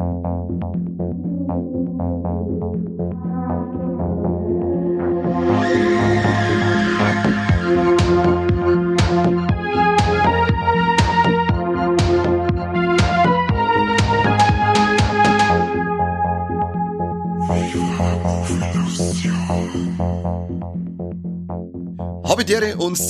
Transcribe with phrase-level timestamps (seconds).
[0.00, 0.69] Thank you.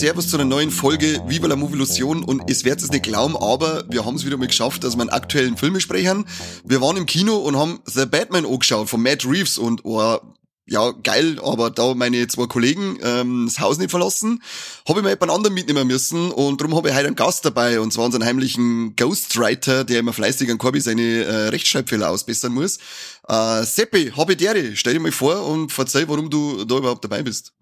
[0.00, 3.84] Servus zu einer neuen Folge Viva la Movilusion und es wird es nicht glauben, aber
[3.90, 6.24] wir haben es wieder mal geschafft, dass wir einen aktuellen Film besprechen.
[6.64, 10.16] Wir waren im Kino und haben The Batman angeschaut von Matt Reeves und oh,
[10.66, 14.42] ja, geil, aber da meine zwei Kollegen ähm, das Haus nicht verlassen,
[14.88, 17.78] habe ich mal jemand anderen mitnehmen müssen und darum habe ich heute einen Gast dabei
[17.78, 22.78] und zwar unseren heimlichen Ghostwriter, der immer fleißig an Corby seine äh, Rechtschreibfehler ausbessern muss.
[23.28, 27.52] Äh, Seppi, Habidere, stell dir mal vor und verzeih, warum du da überhaupt dabei bist.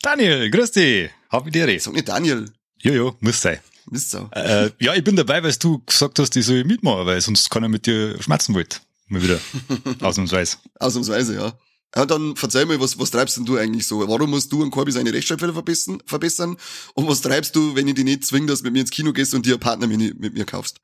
[0.00, 1.10] Daniel, grüß dich.
[1.28, 1.80] Hab ich dir.
[1.80, 2.50] Sag nicht Daniel.
[2.80, 3.58] Jojo, muss sein.
[3.90, 4.28] Bist so.
[4.32, 7.68] Äh, ja, ich bin dabei, weil du gesagt hast, ich soll mitmachen, weil sonst keiner
[7.68, 8.78] mit dir schmerzen wollte.
[9.08, 9.40] Mal wieder.
[10.00, 10.58] Ausnahmsweise.
[10.78, 11.52] Ausnahmsweise, ja.
[11.96, 14.06] Ja, dann verzeih mir, was, was treibst denn du eigentlich so?
[14.06, 16.58] Warum musst du an Corby seine Rechtschreibfehler verbessern, verbessern?
[16.94, 19.14] Und was treibst du, wenn ich dich nicht zwinge, dass du mit mir ins Kino
[19.14, 20.80] gehst und dir einen Partner mit, mit mir kaufst?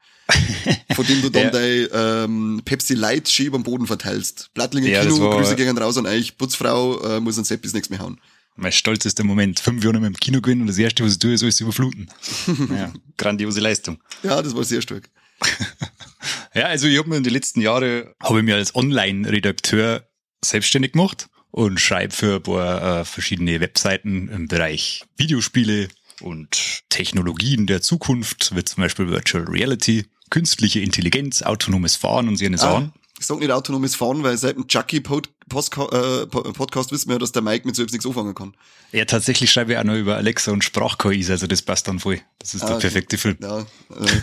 [0.94, 1.50] Von dem du dann ja.
[1.50, 4.48] dein ähm, Pepsi Light Schieb am Boden verteilst.
[4.54, 7.90] Blattlinge ja, Kino, Grüße gehen raus an euch, Putzfrau, äh, muss an Sepp bis nichts
[7.90, 8.18] mehr hauen
[8.56, 9.60] mein stolzester Moment.
[9.60, 12.08] Fünf Jahre mit dem Kino gewinnen und das erste, was ich tue, ist alles überfluten.
[12.70, 13.98] ja, grandiose Leistung.
[14.22, 15.10] Ja, das war sehr stark.
[16.54, 20.08] ja, also ich habe mir in den letzten Jahren, habe ich mir als Online-Redakteur
[20.44, 25.88] selbstständig gemacht und schreibe für ein paar äh, verschiedene Webseiten im Bereich Videospiele
[26.20, 32.44] und Technologien der Zukunft, wie zum Beispiel Virtual Reality, künstliche Intelligenz, autonomes Fahren und so
[32.44, 32.92] eine ah, Sachen.
[33.18, 35.00] Ich sag nicht autonomes Fahren, weil seit dem Chucky
[35.48, 38.54] Pod äh, Podcast wissen wir ja, dass der Mike mit selbst nichts anfangen kann.
[38.92, 42.20] Ja, tatsächlich schreibe ich auch noch über Alexa und Sprach-KIs, also das passt dann voll.
[42.38, 43.36] Das ist ah, der perfekte Film.
[43.40, 43.64] Ja, äh,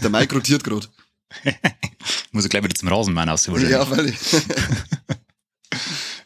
[0.02, 0.88] der Mike rotiert gerade.
[2.32, 4.14] Muss ich gleich wieder zum Rasenmann aus, Ja, weil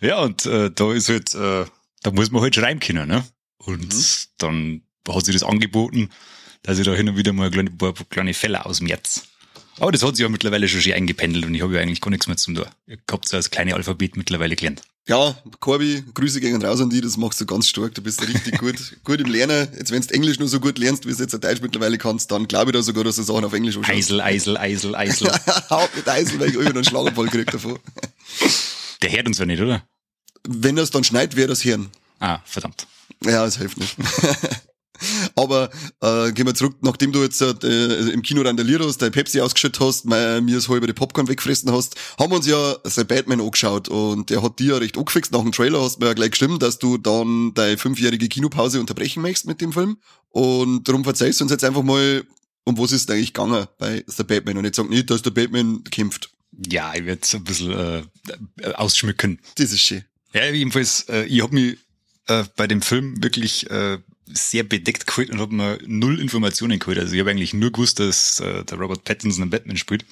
[0.02, 1.66] ja, und äh, da ist halt, äh,
[2.04, 3.26] da muss man halt schreiben können, ne?
[3.58, 4.06] Und mhm.
[4.38, 6.10] dann hat sich das angeboten,
[6.64, 9.28] dass ich da hin und wieder mal ein paar kleine Fälle aus dem Netz
[9.80, 12.10] aber das hat sich ja mittlerweile schon schön eingependelt und ich habe ja eigentlich gar
[12.12, 12.66] nichts mehr zum tun.
[12.88, 14.82] Ich habt so das kleine Alphabet mittlerweile gelernt.
[15.08, 17.94] Ja, Corby, Grüße gehen raus an die, das machst du ganz stark.
[17.94, 19.68] Du bist richtig gut, gut im Lernen.
[19.78, 22.48] Jetzt, wenn du Englisch nur so gut lernst, wie du jetzt Deutsch mittlerweile kannst, dann
[22.48, 23.96] glaube ich da sogar, dass du Sachen auf Englisch anschaust.
[23.96, 25.32] Eisel, Eisel, Eisel, Eisel.
[25.70, 27.78] Haupt mit Eisel, weil ich irgendwann einen Schlaganfall gekriegt davon.
[29.04, 29.88] Der hört uns ja nicht, oder?
[30.48, 31.90] Wenn es dann schneit, wäre das Hirn.
[32.20, 32.88] Ah, verdammt.
[33.24, 33.96] Ja, das hilft nicht.
[35.36, 35.70] Aber
[36.02, 39.82] äh, gehen wir zurück, nachdem du jetzt äh, im Kino randaliert hast, dein Pepsi ausgeschüttet
[39.82, 44.30] hast, mir das halbe Popcorn weggefressen hast, haben wir uns ja The Batman angeschaut und
[44.30, 45.32] der hat dir ja recht angefixt.
[45.34, 48.80] Nach dem Trailer hast du mir ja gleich gestimmt, dass du dann deine fünfjährige Kinopause
[48.80, 49.98] unterbrechen möchtest mit dem Film.
[50.30, 52.24] Und darum verzeihst du uns jetzt einfach mal,
[52.64, 55.84] um was ist eigentlich gegangen bei The Batman und jetzt sag nicht, dass der Batman
[55.84, 56.30] kämpft.
[56.70, 58.04] Ja, ich werde es ein bisschen äh,
[58.74, 59.40] ausschmücken.
[59.56, 60.06] Das ist schön.
[60.34, 61.78] Ja, jedenfalls, äh, ich habe mich
[62.28, 67.00] äh, bei dem Film wirklich äh, sehr bedeckt geholt und habe mir null Informationen geholt.
[67.00, 70.06] Also ich habe eigentlich nur gewusst, dass äh, der Robert Pattinson einen Batman spielt.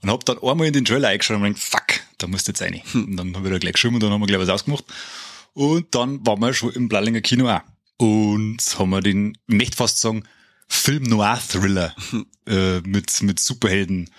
[0.00, 2.82] Und habe dann einmal in den Trailer eingeschaut und gedacht, fuck, da musst jetzt rein.
[2.90, 3.04] Hm.
[3.04, 4.84] Und dann habe ich da gleich geschrieben und dann haben wir gleich was ausgemacht.
[5.52, 7.60] Und dann waren wir schon im Blallinger Kino auch.
[7.98, 10.24] Und haben wir den, ich möchte fast sagen,
[10.66, 12.26] Film Noir Thriller hm.
[12.46, 14.10] äh, mit, mit Superhelden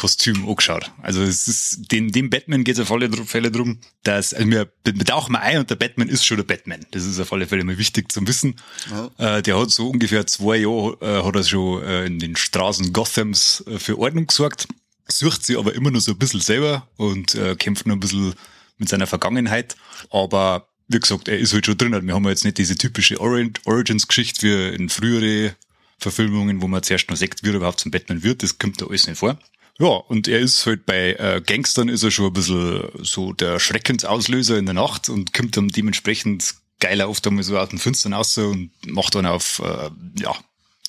[0.00, 0.90] Kostüm angeschaut.
[1.02, 4.66] Also es ist, den, dem Batman geht es auf alle Fälle drum, dass, also wir,
[5.04, 6.86] tauchen mal ein und der Batman ist schon der Batman.
[6.92, 8.56] Das ist auf alle Fälle mal wichtig zu wissen.
[8.90, 9.36] Ja.
[9.36, 12.94] Äh, der hat so ungefähr zwei Jahre, äh, hat er schon äh, in den Straßen
[12.94, 14.68] Gothams äh, für Ordnung gesorgt,
[15.06, 18.32] sucht sie aber immer nur so ein bisschen selber und äh, kämpft nur ein bisschen
[18.78, 19.76] mit seiner Vergangenheit.
[20.08, 22.06] Aber wie gesagt, er ist halt schon drin.
[22.06, 25.56] Wir haben jetzt nicht diese typische Origins-Geschichte wie in frühere
[25.98, 28.42] Verfilmungen, wo man zuerst nur sagt, wie er überhaupt zum Batman wird.
[28.42, 29.38] Das kommt da alles nicht vor.
[29.80, 33.58] Ja, und er ist halt bei äh, Gangstern ist er schon ein bisschen so der
[33.58, 38.12] Schreckensauslöser in der Nacht und kommt dann dementsprechend geiler oft einmal so aus dem Finstern
[38.12, 39.90] raus und macht dann auf, äh,
[40.20, 40.36] ja,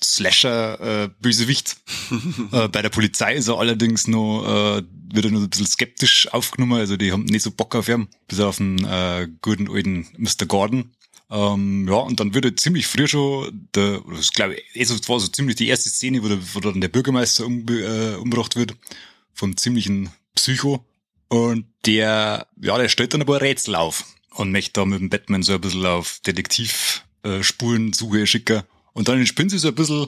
[0.03, 1.77] Slasher äh, Bösewicht.
[2.51, 6.27] äh, bei der Polizei ist er allerdings noch, äh, wird er noch ein bisschen skeptisch
[6.33, 10.07] aufgenommen, also die haben nicht so Bock auf ihn, bis auf den äh, guten alten
[10.17, 10.47] Mr.
[10.47, 10.91] Gordon.
[11.31, 15.17] Ähm, ja, und dann wird er ziemlich früh schon, der, das glaube ich, das war
[15.17, 18.75] so ziemlich die erste Szene, wo, der, wo dann der Bürgermeister um, äh, umgebracht wird,
[19.33, 20.85] vom ziemlichen Psycho.
[21.29, 25.09] Und der, ja, der stellt dann ein paar Rätsel auf und möchte da mit dem
[25.09, 28.63] Batman so ein bisschen auf Detektivspuren suche schicken.
[28.91, 30.07] Und dann entspinnt sie so ein bisschen,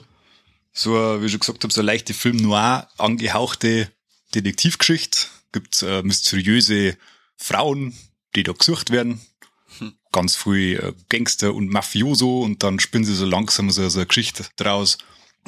[0.74, 0.92] so,
[1.22, 3.90] wie ich schon gesagt habe, so eine leichte Film noir angehauchte
[4.34, 5.26] Detektivgeschichte.
[5.52, 6.98] Gibt äh, mysteriöse
[7.38, 7.94] Frauen,
[8.36, 9.22] die da gesucht werden
[10.14, 14.06] ganz viel äh, Gangster und Mafioso und dann spinnen sie so langsam so, so eine
[14.06, 14.96] Geschichte draus.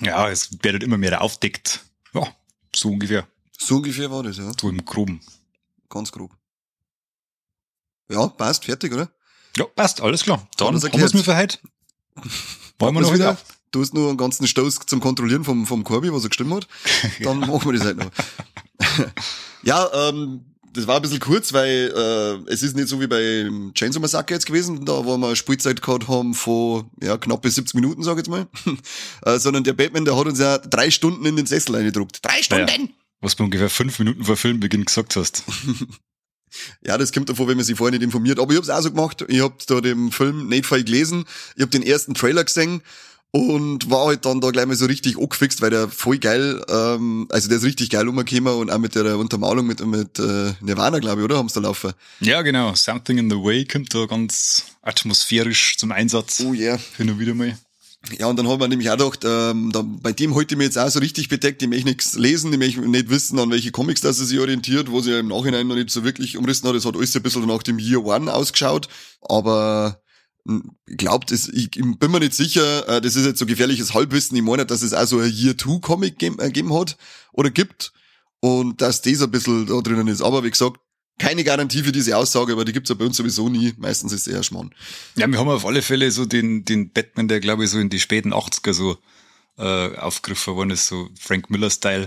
[0.00, 1.84] Ja, es wird immer mehr aufdeckt.
[2.12, 2.26] Ja,
[2.74, 3.26] so ungefähr.
[3.58, 4.52] So ungefähr war das, ja.
[4.60, 5.20] So im Groben.
[5.88, 6.32] ganz grob.
[8.10, 9.10] Ja, passt, fertig, oder?
[9.56, 10.46] Ja, passt, alles klar.
[10.56, 11.58] Dann haben wir es mir für heute.
[12.78, 13.38] Wollen wir noch Was wieder?
[13.70, 16.68] Du hast nur einen ganzen Stoß zum Kontrollieren vom, vom Corby, was er gestimmt hat.
[17.20, 18.10] Dann machen wir das halt noch.
[19.62, 23.50] ja, ähm, das war ein bisschen kurz, weil äh, es ist nicht so wie bei
[23.75, 27.75] Chainsaw Massacre jetzt gewesen, da wo wir eine Spielzeit gehabt haben von ja, knappe 70
[27.75, 28.46] Minuten, sag ich jetzt mal.
[29.25, 32.20] äh, sondern der Batman, der hat uns ja drei Stunden in den Sessel eingedruckt.
[32.23, 32.94] Drei Stunden!
[33.20, 35.43] Was du ungefähr fünf Minuten vor Filmbeginn gesagt hast.
[36.82, 38.38] Ja, das kommt davor, wenn man sich vorher nicht informiert.
[38.38, 39.25] Aber ich hab's auch so gemacht.
[39.28, 41.25] Ich hab da den Film nicht voll gelesen.
[41.56, 42.82] Ich hab den ersten Trailer gesehen
[43.37, 47.27] und war halt dann da gleich mal so richtig angefixt, weil der voll geil, ähm,
[47.31, 50.99] also der ist richtig geil umgekommen und auch mit der Untermalung mit, mit äh, Nirvana,
[51.00, 51.37] glaube ich, oder?
[51.37, 51.93] Haben's da laufen?
[52.21, 52.75] Ja, genau.
[52.75, 56.41] Something in the Way kommt da ganz atmosphärisch zum Einsatz.
[56.41, 56.79] Oh yeah.
[56.97, 57.59] Hin und wieder mal.
[58.19, 60.79] Ja, und dann haben wir nämlich auch gedacht, ähm, da, bei dem heute mir jetzt
[60.79, 64.00] auch so richtig bedeckt, ich möchte nichts lesen, ich möchte nicht wissen, an welche Comics
[64.00, 66.77] das er sich orientiert, wo sie ja im Nachhinein noch nicht so wirklich umrissen hat.
[66.77, 68.88] Es hat alles ein bisschen nach dem Year One ausgeschaut,
[69.23, 70.00] aber
[70.46, 73.94] hm, ich glaube, ich, ich bin mir nicht sicher, äh, das ist jetzt so gefährliches
[73.94, 76.96] Halbwissen, ich meine dass es auch so ein Year Two Comic gegeben, äh, hat
[77.32, 77.93] oder gibt
[78.40, 80.22] und dass das ein bisschen da drinnen ist.
[80.22, 80.78] Aber wie gesagt,
[81.19, 83.72] keine Garantie für diese Aussage, aber die gibt's ja bei uns sowieso nie.
[83.78, 84.75] Meistens ist eher Schmarrn.
[85.16, 87.88] Ja, wir haben auf alle Fälle so den, den Batman, der glaube ich so in
[87.88, 88.99] die späten 80er so
[89.58, 92.06] äh, aufgegriffen worden ist, so Frank Miller-Style,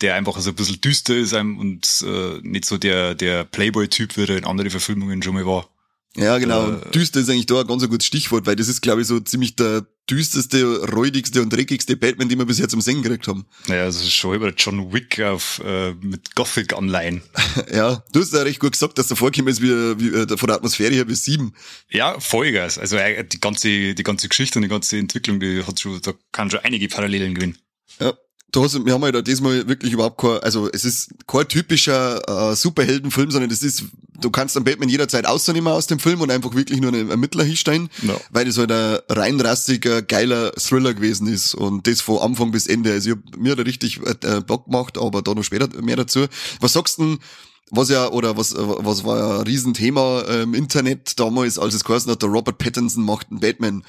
[0.00, 4.16] der einfach so ein bisschen düster ist einem und äh, nicht so der, der Playboy-Typ,
[4.16, 5.68] wie er in anderen Verfilmungen schon mal war.
[6.16, 6.72] Ja, genau.
[6.72, 9.20] Äh, düster ist eigentlich da ein ganz gutes Stichwort, weil das ist, glaube ich, so
[9.20, 13.46] ziemlich der düsterste, räudigste und dreckigste Batman, den wir bisher zum Singen gekriegt haben.
[13.68, 17.22] Naja, das ist schon über John Wick auf, äh, mit Gothic-Anleihen.
[17.72, 20.46] Ja, du hast ja recht gut gesagt, dass der vorkommen ist wie, wie äh, von
[20.46, 21.54] der Atmosphäre her wie sieben.
[21.88, 22.78] Ja, Vollgas.
[22.78, 26.12] Also äh, die ganze, die ganze Geschichte und die ganze Entwicklung, die hat schon, da
[26.32, 27.58] kann schon einige Parallelen gewinnen.
[28.00, 28.14] Ja.
[28.52, 32.56] Du hast, wir haben halt diesmal wirklich überhaupt kein, also es ist kein typischer äh,
[32.56, 33.84] Superheldenfilm, sondern das ist,
[34.20, 37.44] du kannst den Batman jederzeit ausnehmen aus dem Film und einfach wirklich nur einen Ermittler
[37.44, 38.14] hinstellen, Ja.
[38.30, 42.66] weil das halt ein rein rassiger, geiler Thriller gewesen ist und das von Anfang bis
[42.66, 42.92] Ende.
[42.92, 45.96] Also ich hab, mir hat er richtig äh, Bock gemacht, aber da noch später mehr
[45.96, 46.26] dazu.
[46.60, 47.18] Was sagst du denn,
[47.70, 51.74] was ja, oder was, äh, was war ja ein Riesenthema äh, im Internet damals, als
[51.74, 53.84] es geheißen hat, der Robert Pattinson macht einen Batman.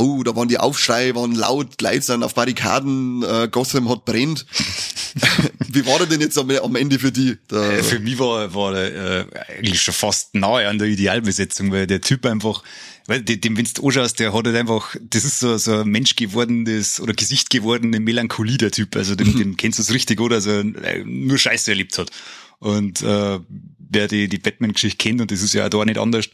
[0.00, 4.46] Oh, da waren die Aufschrei, waren laut, Leute sind auf Barrikaden, äh, Gotham hat brennt.
[5.68, 7.36] Wie war der denn jetzt am, am Ende für die?
[7.50, 9.26] Der, Äh, Für mich war, war er, äh,
[9.58, 12.62] eigentlich schon fast nahe an der Idealbesetzung, weil der Typ einfach,
[13.06, 16.16] weil dem, wenn du anschaust, der hat halt einfach, das ist so, so ein Mensch
[16.16, 18.96] gewordenes oder Gesicht gewordene Melancholie, der Typ.
[18.96, 20.36] Also dem, dem kennst du es richtig, oder?
[20.36, 22.10] Also äh, nur Scheiße erlebt hat.
[22.58, 23.38] Und äh,
[23.78, 26.26] wer die, die Batman-Geschichte kennt, und das ist ja auch da nicht anders,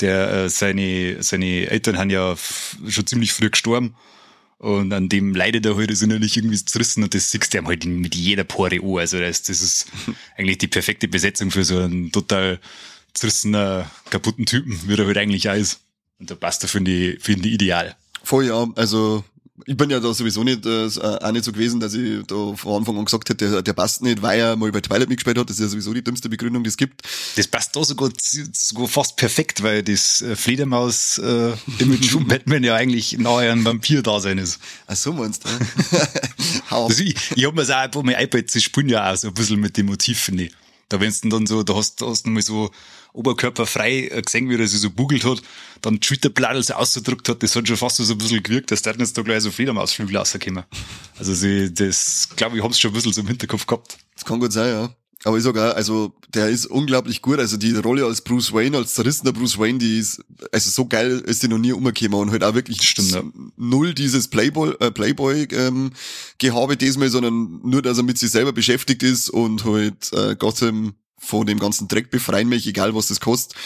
[0.00, 2.36] der äh, seine, seine Eltern haben ja
[2.88, 3.94] schon ziemlich früh gestorben.
[4.58, 7.66] Und an dem leidet er halt, ist innerlich irgendwie zerrissen und das siehst du ihm
[7.66, 9.00] halt mit jeder Pore an.
[9.00, 9.86] Also das, das ist
[10.36, 12.58] eigentlich die perfekte Besetzung für so einen total
[13.12, 15.80] zerrissener, kaputten Typen, wie er halt eigentlich auch ist.
[16.18, 17.96] Und da passt er, finde ich, finde ich ideal.
[18.22, 19.24] voll ja, also
[19.64, 22.78] ich bin ja da sowieso nicht, äh, auch nicht so gewesen, dass ich da von
[22.78, 25.48] Anfang an gesagt hätte, der, der passt nicht, weil er mal bei Twilight mitgespielt hat.
[25.48, 27.02] Das ist ja sowieso die dümmste Begründung, die es gibt.
[27.36, 28.10] Das passt da sogar,
[28.52, 34.58] sogar fast perfekt, weil das äh, Fledermaus-Image von Batman ja eigentlich nahe an Vampir-Dasein ist.
[34.86, 35.48] Ach so meinst du?
[36.68, 39.16] Also ich, ich hab mir das auch ein paar Mal iPads, sie spielen ja auch
[39.16, 40.52] so ein bisschen mit dem Motiv, finde ich.
[40.88, 42.70] Da wenn's dann, dann so, da hast du hast du mal so
[43.16, 45.42] oberkörperfrei äh, gesehen, wie er sich so bugelt hat,
[45.82, 48.82] dann die Schulterbladel so ausgedrückt hat, das hat schon fast so ein bisschen gewirkt, dass
[48.82, 50.64] da jetzt da gleich so Fledermausflügel rauskommen.
[51.18, 53.98] Also sie, das, glaube ich, haben's schon ein bisschen so im Hinterkopf gehabt.
[54.14, 54.96] Das kann gut sein, ja.
[55.24, 57.38] Aber ich sag auch, also der ist unglaublich gut.
[57.38, 61.22] Also die Rolle als Bruce Wayne, als zerrissener Bruce Wayne, die ist, also so geil
[61.26, 63.22] ist die noch nie umgekommen und halt auch wirklich Stimmt, ja.
[63.56, 65.92] null dieses Playboy, äh, Playboy ähm,
[66.38, 70.94] Gehabe diesmal, sondern nur, dass er mit sich selber beschäftigt ist und halt äh, Gotham
[71.26, 73.56] von dem ganzen Dreck befreien möchte, egal was das kostet.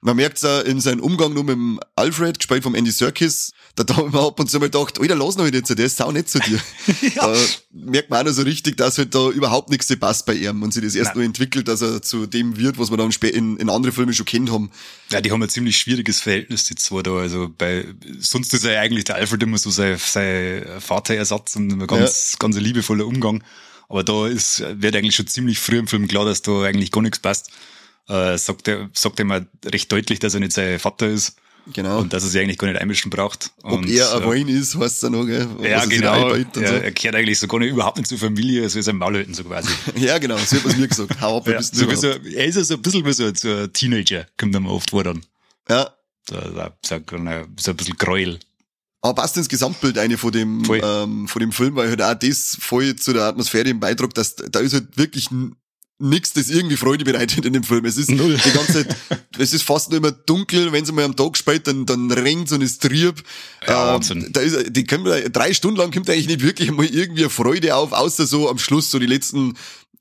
[0.00, 3.52] Man merkt's auch in seinem Umgang nur mit dem Alfred, gespielt vom Andy Serkis.
[3.74, 5.86] Da da haben wir ab und zu mal gedacht, Alter, lass noch nicht jetzt, der
[5.86, 6.60] ist sau nett zu dir.
[7.16, 7.34] Da
[7.72, 10.72] merkt man auch noch so richtig, dass halt da überhaupt nichts passt bei ihm und
[10.72, 11.16] sich das erst Nein.
[11.16, 14.26] nur entwickelt, dass er zu dem wird, was wir dann in, in andere Filme schon
[14.26, 14.70] kennt haben.
[15.10, 17.16] Ja, die haben ein ziemlich schwieriges Verhältnis, die zwei da.
[17.16, 17.86] Also bei,
[18.20, 22.36] sonst ist er ja eigentlich der Alfred immer so sein, sein Vaterersatz und ein ganz,
[22.38, 23.42] ganz ein liebevoller Umgang.
[23.88, 27.00] Aber da ist, wird eigentlich schon ziemlich früh im Film klar, dass da eigentlich gar
[27.02, 27.50] nichts passt.
[28.08, 31.36] Äh, sagt er, sagt er mal recht deutlich, dass er nicht sein Vater ist.
[31.72, 31.98] Genau.
[31.98, 33.50] Und dass er sich eigentlich gar nicht einmischen braucht.
[33.62, 35.46] Ob und, er ein äh, ist, heißt er noch, gell?
[35.58, 36.12] Was ja, er genau.
[36.12, 38.86] einbaut und Er, er kehrt eigentlich so gar nicht, überhaupt nicht zur Familie, so ist
[38.86, 39.68] er Maul halten, so quasi.
[39.94, 40.00] so.
[40.06, 41.20] ja, genau, so hat man mir gesagt.
[41.20, 42.26] Hau ab, ja, so wie so, überhaupt?
[42.26, 44.90] er ist ja so ein bisschen wie so, so ein Teenager, kommt er mir oft
[44.90, 45.20] vor dann.
[45.68, 45.90] Ja.
[46.28, 48.38] So, so, so, ein- so ein bisschen Gräuel.
[49.00, 50.80] Aber passt ins Gesamtbild eine von dem, Voll.
[50.82, 54.34] ähm, von dem Film, weil halt auch das voll zu der Atmosphäre im Beitrag, dass
[54.34, 55.28] da ist halt wirklich
[56.00, 57.84] nichts, das irgendwie Freude bereitet in dem Film.
[57.84, 58.38] Es ist Null.
[58.44, 58.96] die ganze Zeit,
[59.38, 62.52] es ist fast nur immer dunkel, wenn es mal am Tag spielt, dann, dann regnet
[62.52, 63.22] und ist trieb.
[63.66, 67.22] Ja, ähm, da ist, die können, drei Stunden lang kommt eigentlich nicht wirklich mal irgendwie
[67.22, 69.54] eine Freude auf, außer so am Schluss, so die letzten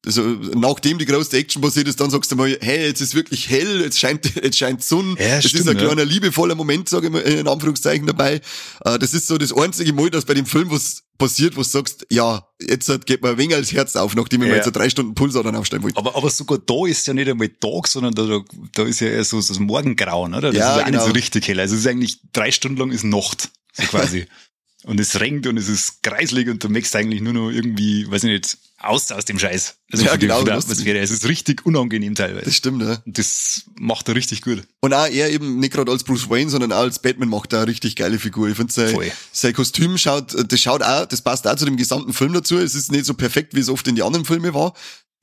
[0.08, 0.22] also
[0.56, 3.82] nachdem die größte Action passiert ist, dann sagst du mal, hey, jetzt ist wirklich hell,
[3.82, 5.16] jetzt scheint, jetzt scheint Sonne.
[5.20, 6.08] Ja, stimmt, ist ein kleiner ja.
[6.08, 8.42] liebevoller Moment, sage ich mal, in Anführungszeichen dabei.
[8.86, 11.68] Äh, das ist so das einzige Mal, dass bei dem Film was passiert, wo du
[11.68, 14.54] sagst, ja, jetzt geht mir ein wenig als Herz auf, nachdem ich ja.
[14.54, 15.98] mal jetzt drei Stunden Pulsadern aufstellen wollte.
[15.98, 18.40] Aber, aber sogar da ist ja nicht einmal Tag, sondern da,
[18.74, 20.52] da ist ja eher so, so das Morgengrauen, oder?
[20.52, 20.98] Das ja, ist ja genau.
[20.98, 21.60] nicht so richtig hell.
[21.60, 24.26] Also es ist eigentlich drei Stunden lang ist Nacht, so quasi.
[24.88, 28.24] und es regnet und es ist kreislig und du merkst eigentlich nur noch irgendwie, weiß
[28.24, 29.76] ich nicht, aus aus dem Scheiß.
[29.92, 30.44] Also ja, genau.
[30.44, 31.00] Die Atmosphäre.
[31.00, 32.46] Es ist richtig unangenehm teilweise.
[32.46, 33.02] Das stimmt, ja.
[33.06, 34.64] Und das macht er richtig gut.
[34.80, 37.60] Und auch er eben nicht gerade als Bruce Wayne, sondern auch als Batman macht er
[37.60, 38.48] eine richtig geile Figur.
[38.48, 38.96] Ich finde sein,
[39.34, 42.58] sein Kostüm schaut, das schaut auch, das passt auch zu dem gesamten Film dazu.
[42.58, 44.74] Es ist nicht so perfekt, wie es oft in die anderen Filme war.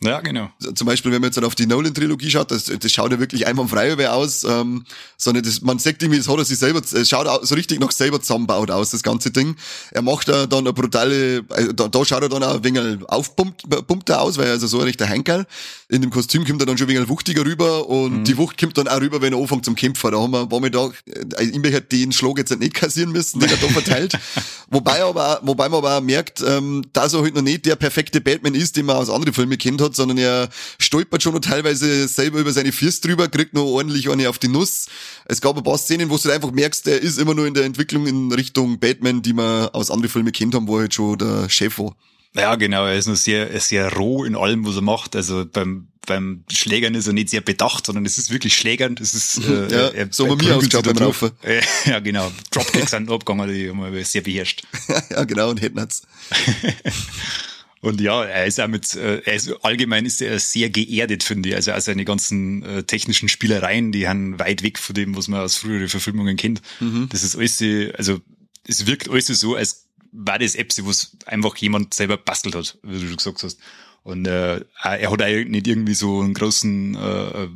[0.03, 0.51] Ja, genau.
[0.75, 4.09] Zum Beispiel, wenn man jetzt auf die Nolan-Trilogie schaut, das, das schaut ja wirklich einwandfrei
[4.11, 4.85] aus, ähm,
[5.17, 7.91] sondern das, man sagt irgendwie, das hat er sich selber, es schaut so richtig noch
[7.91, 9.57] selber zusammenbaut aus, das ganze Ding.
[9.93, 12.99] Er macht da dann eine brutale, äh, da, da schaut er dann auch ein wenig
[13.09, 15.47] aufpumpt pumpt er aus, weil er also so ein rechter Henkerl.
[15.89, 18.25] In dem Kostüm kommt er dann schon ein wenig wuchtiger rüber und mhm.
[18.25, 20.11] die Wucht kommt dann auch rüber, wenn er anfängt zum Kämpfer.
[20.11, 23.41] Da haben wir, war mir da, äh, ich hätte den Schlag jetzt nicht kassieren müssen,
[23.41, 24.19] den er da verteilt.
[24.71, 28.21] wobei aber, wobei man aber auch merkt, ähm, dass er halt noch nicht der perfekte
[28.21, 30.49] Batman ist, den man aus anderen Filmen kennt hat, sondern er
[30.79, 34.49] stolpert schon noch teilweise selber über seine Füße drüber, kriegt noch ordentlich eine auf die
[34.49, 34.87] Nuss.
[35.27, 37.65] Es gab ein paar Szenen, wo du einfach merkst, er ist immer nur in der
[37.65, 41.19] Entwicklung in Richtung Batman, die man aus anderen Filmen kennt haben, wo er halt schon
[41.19, 41.95] der Chef war.
[42.37, 42.85] Ja, genau.
[42.85, 45.15] Er ist nur sehr, sehr roh in allem, was er macht.
[45.15, 48.97] Also beim, beim Schlägern ist er nicht sehr bedacht, sondern es ist wirklich Schlägern.
[48.97, 51.31] Das ist, äh, ja, er, so er, mir ausgeschaut beim Laufen.
[51.87, 52.33] Ja, genau.
[52.51, 54.65] Dropkicks sind abgegangen, die haben wir sehr beherrscht.
[55.11, 56.03] ja, genau, und Headnuts.
[57.85, 61.51] Und ja, er ist auch mit, äh, er ist allgemein ist er sehr geerdet, finde
[61.51, 61.55] ich.
[61.55, 65.41] Also auch seine ganzen äh, technischen Spielereien, die haben weit weg von dem, was man
[65.41, 66.63] aus früheren Verfilmungen kennt.
[66.81, 67.11] Mhm.
[67.11, 67.61] Das ist alles,
[67.99, 68.23] also
[68.67, 72.99] es wirkt alles so, als war das Apps, was einfach jemand selber bastelt hat, wie
[72.99, 73.59] du schon gesagt hast.
[74.03, 77.49] Und äh, er hat auch nicht irgendwie so einen großen äh,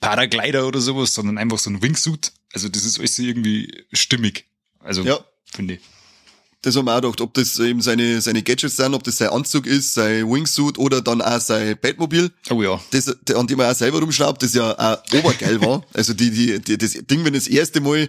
[0.00, 2.32] Paraglider oder sowas, sondern einfach so ein Wingsuit.
[2.52, 4.46] Also das ist alles irgendwie stimmig.
[4.80, 5.24] Also ja.
[5.52, 5.80] finde ich.
[6.62, 9.28] Das haben wir auch gedacht, ob das eben seine, seine Gadgets sind, ob das sein
[9.28, 12.32] Anzug ist, sein Wingsuit oder dann auch sein Batmobil.
[12.50, 12.80] Oh ja.
[12.90, 15.84] Das, an dem er auch selber rumschraubt, das ja auch obergeil war.
[15.92, 18.08] Also die, die, die, das Ding, wenn das erste Mal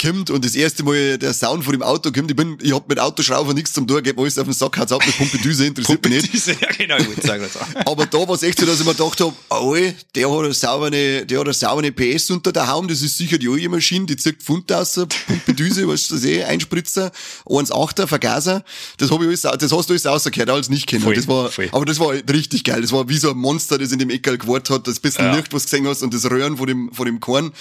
[0.00, 2.88] kommt und das erste Mal der Sound von dem Auto kommt, ich bin, ich hab
[2.88, 5.66] mit Autoschrauber nichts zum Tor, geht mir alles auf den Sack, hat's ab mit Pumpedüse,
[5.66, 6.46] interessiert mich nicht.
[6.46, 7.46] ja genau, ich wollte sagen.
[7.86, 9.76] Aber da war es echt so, dass ich mir gedacht hab, oh,
[10.14, 13.38] der hat eine saubere, der hat eine saubere PS unter der Haum, das ist sicher
[13.38, 17.12] die alte Maschine, die zieht Pfund aus, Pumpedüse, was du eh, Einspritzer,
[17.46, 18.64] 1,8er, Vergaser,
[18.98, 21.02] das hab ich alles, das hast du alles rausgehört, alles nicht kennen.
[21.02, 21.68] Voll, das war, voll.
[21.72, 24.38] aber das war richtig geil, das war wie so ein Monster, das in dem Eckel
[24.38, 25.34] gewartet hat, das bisschen ja.
[25.34, 27.52] Licht, was gesehen hast und das Röhren von dem, von dem Korn.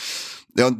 [0.57, 0.71] Ja,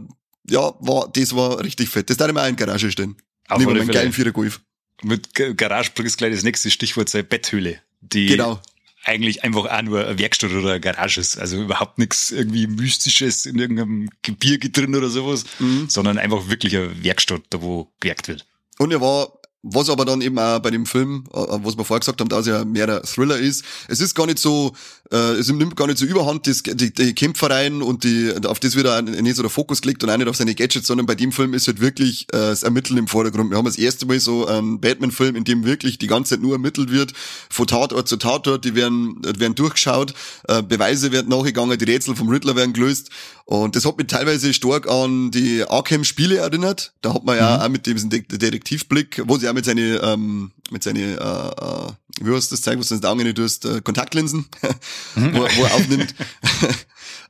[0.49, 2.09] ja, war, das war richtig fett.
[2.09, 3.15] Das darf ich mir auch in Garage stehen.
[3.47, 4.61] Auf Nehmen wir einen geilen Vierer Golf.
[5.03, 7.79] Mit Garage bringst gleich das nächste Stichwort sei Betthöhle.
[8.01, 8.61] Die genau.
[9.03, 11.37] eigentlich einfach auch nur eine Werkstatt oder eine Garage ist.
[11.37, 15.89] Also überhaupt nichts irgendwie Mystisches in irgendeinem Gebirge drin oder sowas, mhm.
[15.89, 18.45] sondern einfach wirklich eine Werkstatt, da wo gewerkt wird.
[18.77, 21.99] Und er war was aber dann eben auch bei dem Film, äh, was wir vorher
[21.99, 23.63] gesagt haben, dass er mehr der Thriller ist.
[23.87, 24.75] Es ist gar nicht so,
[25.11, 28.75] äh, es nimmt gar nicht so überhand, das, die, die Kämpfereien und die, auf das
[28.75, 31.15] wird er nicht so der Fokus gelegt und auch nicht auf seine Gadgets, sondern bei
[31.15, 33.49] dem Film ist halt wirklich äh, das Ermitteln im Vordergrund.
[33.51, 36.53] Wir haben das erste Mal so einen Batman-Film, in dem wirklich die ganze Zeit nur
[36.53, 37.13] ermittelt wird,
[37.49, 40.13] von Tatort zu Tatort, die werden, werden durchgeschaut,
[40.47, 43.09] äh, Beweise werden nachgegangen, die Rätsel vom Riddler werden gelöst
[43.51, 46.93] und das hat mich teilweise stark an die Arkham-Spiele erinnert.
[47.01, 47.63] Da hat man ja mhm.
[47.63, 52.33] auch mit diesem Detektivblick, wo sie auch mit seine, ähm, mit seine, äh, äh, wie
[52.33, 54.45] heißt das Zeug, was du Auge nicht tust, äh, Kontaktlinsen,
[55.15, 55.33] mhm.
[55.33, 56.13] wo, wo er aufnimmt.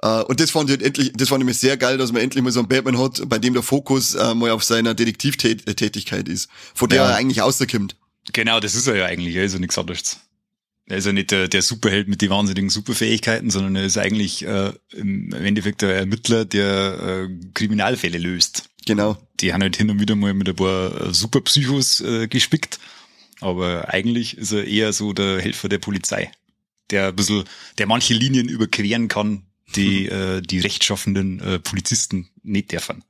[0.04, 2.22] Uh, und das fand ich halt endlich, das fand ich mir sehr geil, dass man
[2.22, 6.28] endlich mal so einen Batman hat, bei dem der Fokus uh, mal auf seiner Detektivtätigkeit
[6.28, 7.10] ist, von der ja.
[7.10, 7.96] er eigentlich rauskommt.
[8.34, 10.20] Genau, das ist er ja eigentlich, also nichts anderes.
[10.88, 14.46] Er ist ja nicht der, der Superheld mit den wahnsinnigen Superfähigkeiten, sondern er ist eigentlich
[14.46, 18.66] äh, im Endeffekt der Ermittler, der äh, Kriminalfälle löst.
[18.86, 19.18] Genau.
[19.40, 22.80] Die haben halt hin und wieder mal mit ein paar äh, Superpsychos äh, gespickt.
[23.42, 26.32] Aber eigentlich ist er eher so der Helfer der Polizei,
[26.90, 27.44] der ein bisschen,
[27.78, 29.44] der manche Linien überqueren kann,
[29.76, 30.38] die mhm.
[30.38, 33.04] äh, die rechtschaffenden äh, Polizisten nicht dürfen.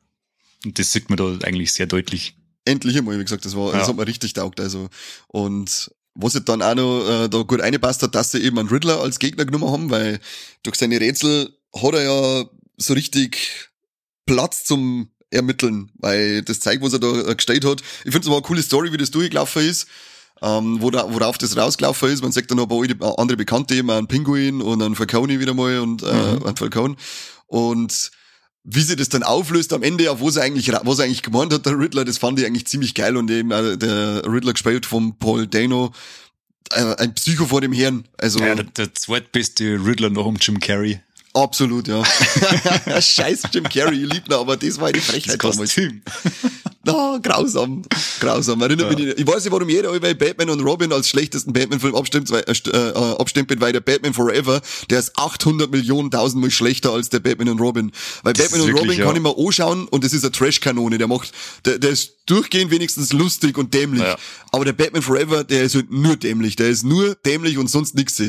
[0.66, 2.36] Und das sieht man da eigentlich sehr deutlich.
[2.66, 3.80] Endlich einmal, wie gesagt, das war, ja.
[3.80, 4.60] das hat mir richtig taugt.
[4.60, 4.90] Also
[5.28, 8.70] und was jetzt dann auch noch äh, da gut eingepasst hat, dass sie eben einen
[8.70, 10.20] Riddler als Gegner genommen haben, weil
[10.64, 12.46] durch seine Rätsel hat er ja
[12.78, 13.70] so richtig
[14.26, 17.82] Platz zum Ermitteln, weil das zeigt, was er da gestellt hat.
[18.04, 19.88] Ich finde es aber eine coole Story, wie das durchgelaufen ist.
[20.42, 22.24] Ähm, wo da, worauf das rausgelaufen ist.
[22.24, 25.54] Man sagt dann noch ein paar andere Bekannte, eben einen Pinguin und einen Falcone wieder
[25.54, 26.46] mal und äh, mhm.
[26.46, 26.96] einen Falcone.
[27.48, 28.12] Und
[28.64, 31.54] wie sie das dann auflöst am Ende, auf was er eigentlich, was er eigentlich gemeint
[31.54, 34.86] hat, der Riddler, das fand ich eigentlich ziemlich geil und eben äh, der Riddler gespielt
[34.86, 35.94] von Paul Dano,
[36.72, 38.08] äh, ein Psycho vor dem Herrn.
[38.18, 41.02] Also ja, der, der zweitbeste Riddler noch um Jim Carrey.
[41.34, 42.04] Absolut, ja.
[43.02, 45.76] Scheiß Jim Carrey, ich lieb ihn, aber das war eine Frechheit das damals.
[46.84, 47.84] Na, grausam.
[48.20, 48.62] Grausam.
[48.62, 49.06] Erinnert ja.
[49.06, 52.44] mich, ich weiß nicht, warum jeder über Batman und Robin als schlechtesten Batman-Film abstimmt, weil,
[52.44, 57.20] äh, äh abstimmt, weil der Batman Forever, der ist 800 Millionen tausendmal schlechter als der
[57.20, 57.92] Batman und Robin.
[58.24, 59.06] Weil das Batman und wirklich, Robin ja.
[59.06, 60.98] kann ich mir anschauen und das ist eine Trash-Kanone.
[60.98, 61.32] Der macht,
[61.66, 64.02] der, der ist durchgehend wenigstens lustig und dämlich.
[64.04, 64.18] Ja.
[64.52, 66.56] Aber der Batman Forever, der ist halt nur dämlich.
[66.56, 68.22] Der ist nur dämlich und sonst nix.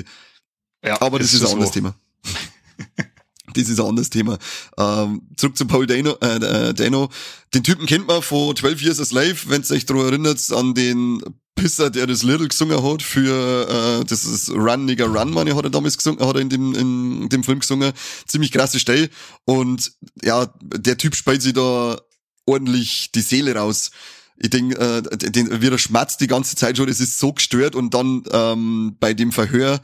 [0.85, 1.95] Ja, Aber das ist, ist ein anderes Thema.
[3.55, 4.39] das ist ein anderes Thema.
[4.79, 7.11] Ähm, zurück zu Paul Dano, äh, äh Dano.
[7.55, 10.75] Den Typen kennt man von 12 Years a Slave, wenn ihr euch daran erinnert, an
[10.75, 11.23] den
[11.55, 15.65] Pisser, der das Little gesungen hat für äh, das ist Run Nigga Run, meine hat
[15.65, 17.93] er damals gesungen, hat er in dem in dem Film gesungen.
[18.27, 19.11] Ziemlich krasse Stelle
[19.45, 22.01] und ja, der Typ spielt sich da
[22.47, 23.91] ordentlich die Seele raus.
[24.37, 27.77] Ich denke, äh, den, wie er schmatzt die ganze Zeit schon, das ist so gestört
[27.77, 29.81] und dann ähm, bei dem Verhör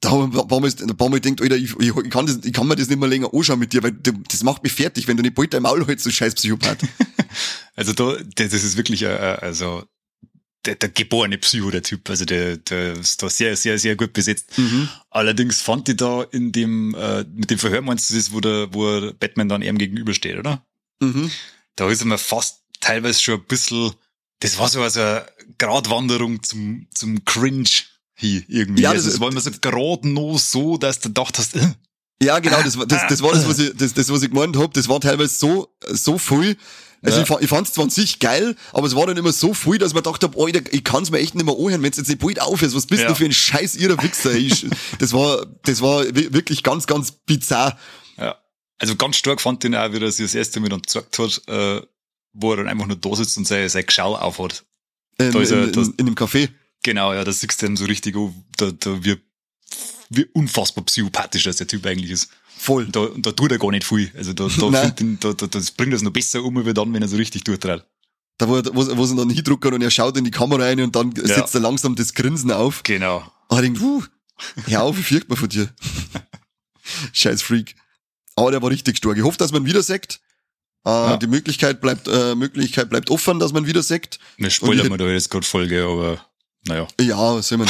[0.00, 2.38] da haben wir ein paar Mal, ein paar Mal gedacht, Alter, ich, ich, kann das,
[2.44, 5.08] ich kann mir das nicht mehr länger anschauen mit dir, weil das macht mich fertig,
[5.08, 6.78] wenn du nicht bald dein Maul hältst, du scheiß Psychopath.
[7.76, 9.84] also da, das ist wirklich, äh, also,
[10.64, 14.12] der, der geborene Psycho, der Typ, also der, der ist da sehr, sehr, sehr gut
[14.12, 14.56] besetzt.
[14.58, 14.88] Mhm.
[15.10, 18.72] Allerdings fand ich da in dem, äh, mit dem Verhör meinst du das, wo der,
[18.72, 20.64] wo Batman dann ihm gegenübersteht, oder?
[21.00, 21.30] Mhm.
[21.76, 23.92] Da ist er mir fast teilweise schon ein bisschen,
[24.40, 25.26] das war so also eine
[25.58, 27.68] Gratwanderung zum, zum Cringe
[28.18, 28.82] hier irgendwie.
[28.82, 31.72] Ja, das, also, das war immer so gerade noch so, dass du dachtest, äh.
[32.20, 34.74] Ja, genau, das, das, das war das, was ich, das, das, was ich gemeint hab.
[34.74, 36.56] Das war teilweise so, so viel.
[37.00, 37.24] Also ja.
[37.24, 39.94] ich, ich fand's zwar an sich geil, aber es war dann immer so viel, dass
[39.94, 42.74] man dachte, Alter, ich kann's mir echt nicht mehr anhören, wenn's jetzt nicht bald aufhörst.
[42.74, 43.08] Was bist ja.
[43.08, 44.32] du für ein scheiß irrer Wichser?
[44.32, 44.66] Ich,
[44.98, 47.78] das war, das war wirklich ganz, ganz bizarr.
[48.16, 48.36] Ja.
[48.78, 51.16] Also ganz stark fand ich ihn auch, wie er sich das erste Mal dann gezeigt
[51.20, 51.82] hat, äh,
[52.32, 54.64] wo er dann einfach nur da sitzt und seine, seine Schau aufhat.
[55.18, 56.48] In, da ist er, in, in, in dem Café.
[56.82, 59.16] Genau, ja, da siehst du dann so richtig, oh, da, da wie,
[60.10, 62.30] wie unfassbar psychopathisch das der Typ eigentlich ist.
[62.56, 62.86] Voll.
[62.86, 64.10] Da, da tut er gar nicht viel.
[64.16, 67.02] Also da, da, find, da, da das bringt das noch besser um, wie dann, wenn
[67.02, 67.86] er so richtig durchtrat.
[68.38, 70.94] Da, wo, wo, wo sie dann hindrucken und er schaut in die Kamera rein und
[70.94, 71.26] dann ja.
[71.26, 72.82] setzt er langsam das Grinsen auf.
[72.84, 73.24] Genau.
[73.48, 74.02] Und er denkt, uh,
[74.66, 75.68] hör auf, wie fürcht man von dir.
[77.12, 77.74] Scheiß Freak.
[78.36, 79.16] Aber der war richtig stark.
[79.16, 80.20] Ich hoffe, dass man wieder sagt.
[80.86, 81.16] Äh, ja.
[81.16, 84.20] Die Möglichkeit bleibt, äh, Möglichkeit bleibt offen, dass man wieder sagt.
[84.36, 86.24] Wir spoilern wir da jetzt gerade Folge, aber
[86.66, 86.86] naja.
[87.00, 87.68] Ja, soll man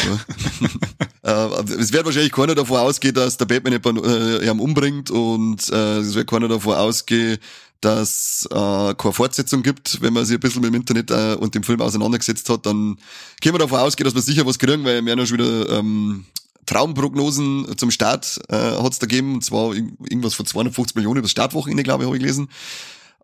[1.22, 1.58] da?
[1.58, 5.98] äh, es wird wahrscheinlich keiner davon ausgehen, dass der Batman jemanden äh, umbringt und äh,
[5.98, 7.38] es wird keiner davon ausgehen,
[7.80, 10.00] dass äh, keine Fortsetzung gibt.
[10.00, 12.98] Wenn man sich ein bisschen mit dem Internet äh, und dem Film auseinandergesetzt hat, dann
[13.40, 15.78] können wir davon ausgehen, dass wir sicher was kriegen, weil wir haben ja schon wieder
[15.78, 16.24] ähm,
[16.66, 21.24] Traumprognosen zum Start äh, hat es da gegeben, und zwar irgendwas von 250 Millionen über
[21.24, 22.48] das Startwochenende, glaube ich, habe ich gelesen.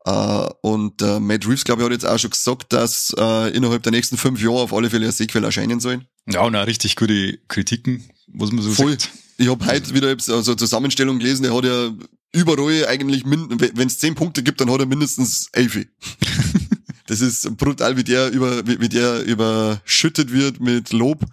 [0.07, 3.83] Uh, und uh, Matt Reeves, glaube ich, hat jetzt auch schon gesagt, dass uh, innerhalb
[3.83, 6.03] der nächsten fünf Jahre auf alle Fälle ein Sequel erscheinen soll.
[6.27, 8.91] Ja, und auch richtig gute Kritiken, was man so Voll.
[8.93, 9.11] sagt.
[9.39, 11.91] Ich habe heute wieder also Zusammenstellung gelesen, er hat ja
[12.33, 15.79] überall eigentlich, wenn es zehn Punkte gibt, dann hat er mindestens elf.
[17.07, 21.25] das ist brutal, wie der über, wie, wie der überschüttet wird mit Lob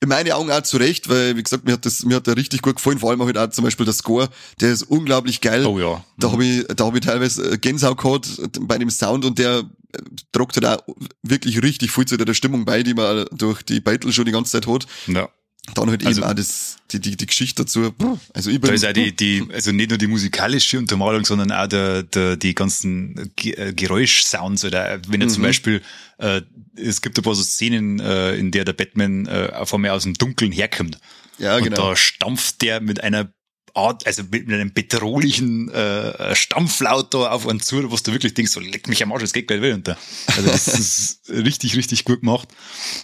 [0.00, 2.36] in meinen Augen auch zu Recht, weil, wie gesagt, mir hat das, mir hat der
[2.36, 4.28] richtig gut gefallen, vor allem halt auch zum Beispiel der Score,
[4.60, 5.64] der ist unglaublich geil.
[5.66, 6.04] Oh ja.
[6.18, 8.28] Da habe ich, da habe ich teilweise Gänsehaut gehabt
[8.60, 9.98] bei dem Sound und der äh,
[10.32, 14.12] tragt halt auch wirklich richtig viel zu der Stimmung bei, die man durch die Beitel
[14.12, 14.86] schon die ganze Zeit hat.
[15.06, 15.28] Ja.
[15.72, 17.94] Dann halt also, eben auch das, die, die, die Geschichte dazu.
[18.34, 21.52] Also ich bin, da ist auch die, die, also nicht nur die musikalische Untermalung, sondern
[21.52, 25.32] auch der, der, die ganzen äh, Geräuschsounds oder wenn er mhm.
[25.32, 25.82] zum Beispiel,
[26.18, 26.42] äh,
[26.76, 30.02] es gibt ein paar so Szenen, äh, in der der Batman äh, auf einmal aus
[30.02, 30.98] dem Dunkeln herkommt.
[31.38, 31.68] Ja, genau.
[31.68, 33.32] Und da stampft der mit einer
[33.74, 38.52] Art, also mit einem bedrohlichen äh, Stampflaut da auf einen zu, wo du wirklich denkst,
[38.52, 39.98] so leck mich am Arsch, es geht gleich wieder runter.
[40.28, 42.48] Also das ist richtig, richtig gut gemacht.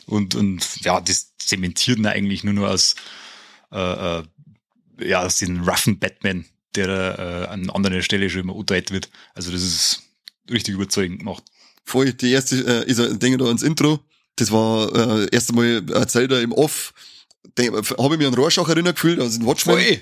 [0.06, 2.94] Und, und ja, das zementiert ihn eigentlich nur noch als
[3.72, 4.22] äh, äh,
[5.00, 6.44] ja, als den roughen Batman,
[6.76, 6.88] der
[7.48, 9.10] äh, an anderer Stelle schon immer unterhalten wird.
[9.34, 10.02] Also das ist
[10.50, 11.42] richtig überzeugend gemacht.
[11.84, 14.00] Voll, die erste äh, ist ein Ding da ans Intro.
[14.36, 16.94] Das war äh, erst einmal erzählt er im Off.
[17.58, 19.74] Habe ich mir an Rorschach erinnert gefühlt, also in Watchmen.
[19.74, 20.00] Voll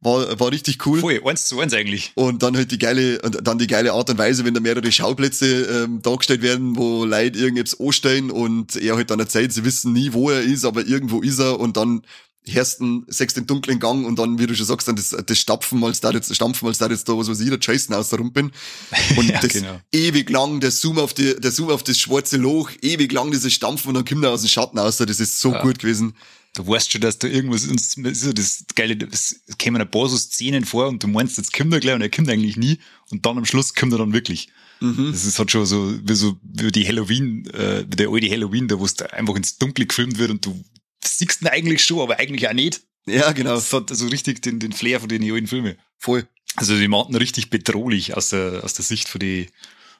[0.00, 1.00] war, war richtig cool.
[1.00, 2.12] Voll, eins zu eins eigentlich.
[2.14, 4.90] Und dann halt die geile, und dann die geile Art und Weise, wenn da mehrere
[4.92, 9.92] Schauplätze ähm, dargestellt werden, wo Leute irgendetwas anstellen und er halt dann erzählt, sie wissen
[9.92, 12.02] nie, wo er ist, aber irgendwo ist er und dann
[12.48, 15.82] Hersten, sechst den dunklen Gang und dann, wie du schon sagst, dann das, das Stapfen,
[15.82, 18.20] als da jetzt, Stampfen, als da jetzt da, was weiß ich, der Jason aus der
[18.20, 18.52] Rump bin.
[19.16, 19.80] Und Ja, das genau.
[19.92, 23.52] ewig lang, der Zoom auf die, der Zoom auf das schwarze Loch, ewig lang dieses
[23.52, 26.14] Stampfen und dann kommt er aus dem Schatten aus, das ist so gut gewesen.
[26.56, 30.16] Du weißt schon, dass da irgendwas ist so das Geile, es kämen ein paar so
[30.16, 32.78] Szenen vor und du meinst, jetzt kommt er gleich und er kommt eigentlich nie
[33.10, 34.48] und dann am Schluss kommt er dann wirklich.
[34.80, 35.10] Mhm.
[35.12, 38.68] Das ist halt schon so, wie so, wie die Halloween, äh, wie der alte Halloween,
[38.68, 40.64] da wo es einfach ins Dunkle gefilmt wird und du
[41.04, 42.82] siehst ihn eigentlich schon, aber eigentlich auch nicht.
[43.06, 45.76] Ja, genau, Das hat so richtig den, den Flair von den alten Filmen.
[45.98, 46.26] voll.
[46.54, 49.48] Also die machen richtig bedrohlich aus der, aus der Sicht von den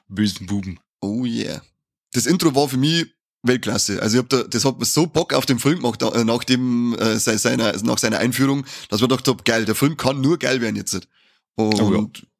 [0.07, 0.79] bösen Buben.
[1.01, 1.61] Oh yeah.
[2.13, 3.05] Das Intro war für mich
[3.43, 4.01] Weltklasse.
[4.01, 6.43] Also ich hab da, das hat mir so Bock auf den Film gemacht, äh, nach
[6.43, 10.21] dem, äh, sei- seiner, nach seiner Einführung, dass man gedacht hab, geil, der Film kann
[10.21, 11.07] nur geil werden jetzt.
[11.55, 11.91] Und Oh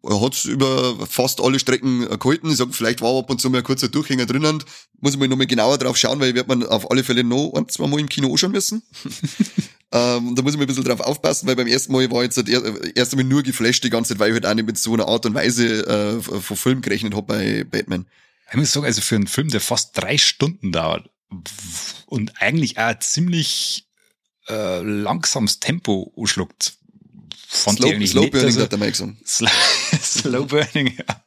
[0.04, 0.12] ja.
[0.12, 2.50] er hat's über fast alle Strecken äh, gehalten.
[2.52, 4.64] Ich sag, vielleicht war ab und zu mal ein kurzer Durchhänger drinnen.
[5.00, 7.54] Muss ich mal nochmal genauer drauf schauen, weil ich werd man auf alle Fälle noch
[7.56, 8.84] ein, zwei Mal im Kino anschauen müssen.
[9.92, 12.36] ähm, da muss ich mal ein bisschen drauf aufpassen, weil beim ersten Mal war ich
[12.36, 14.66] jetzt halt er- erst einmal nur geflasht die ganze Zeit, weil ich halt auch nicht
[14.68, 18.06] mit so einer Art und Weise äh, von Film gerechnet hab bei Batman.
[18.50, 21.10] Ich muss sagen, also für einen Film, der fast drei Stunden dauert
[22.06, 23.88] und eigentlich auch ziemlich
[24.48, 26.78] äh, langsames Tempo anschluckt,
[27.48, 29.28] fand Slow, ich eigentlich Slow nicht, Burning, er- hat gesagt.
[29.28, 29.50] Slow,
[30.02, 31.24] Slow Burning, ja.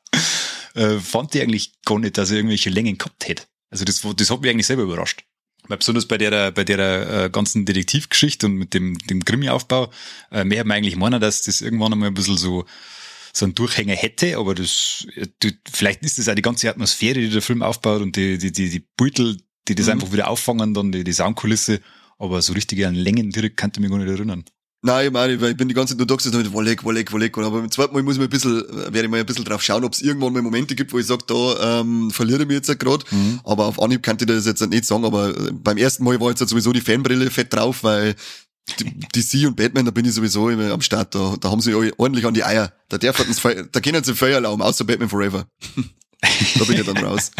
[0.74, 3.44] Äh, fand ich eigentlich gar nicht, dass er irgendwelche Längen gehabt hätte.
[3.70, 5.24] Also das, das hat mich eigentlich selber überrascht.
[5.68, 9.90] Weil besonders bei der, bei der äh, ganzen Detektivgeschichte und mit dem, dem Krimi-Aufbau,
[10.32, 12.64] äh, mehr hat man eigentlich meinen, dass das irgendwann einmal ein bisschen so,
[13.32, 17.20] so einen Durchhänger hätte, aber das, äh, du, vielleicht ist das auch die ganze Atmosphäre,
[17.20, 19.38] die der Film aufbaut und die, die, die, die Beutel,
[19.68, 19.92] die das Mhm.
[19.92, 21.80] einfach wieder auffangen, dann die, die Soundkulisse,
[22.18, 24.44] aber so richtig an Längen direkt kann ich mich gar nicht erinnern.
[24.82, 27.12] Nein, ich meine, weil ich bin die ganze Zeit nur da gesessen mit Wolleck, Wolleck,
[27.12, 27.36] Wolleck.
[27.36, 29.62] Und aber beim zweiten Mal muss ich ein bisschen, werde ich mal ein bisschen drauf
[29.62, 32.54] schauen, ob es irgendwann mal Momente gibt, wo ich sage, da ähm, verliere ich mich
[32.56, 33.04] jetzt gerade.
[33.10, 33.40] Mhm.
[33.44, 35.04] Aber auf Anhieb kann ich das jetzt nicht sagen.
[35.04, 38.14] Aber äh, beim ersten Mal war jetzt halt sowieso die Fanbrille fett drauf, weil
[39.14, 41.14] DC und Batman, da bin ich sowieso immer am Start.
[41.14, 42.72] Da, da haben sie ordentlich an die Eier.
[42.88, 45.46] Da darf Feuer, da können sie Feuer erlauben, außer Batman Forever.
[46.58, 47.30] da bin ich dann raus.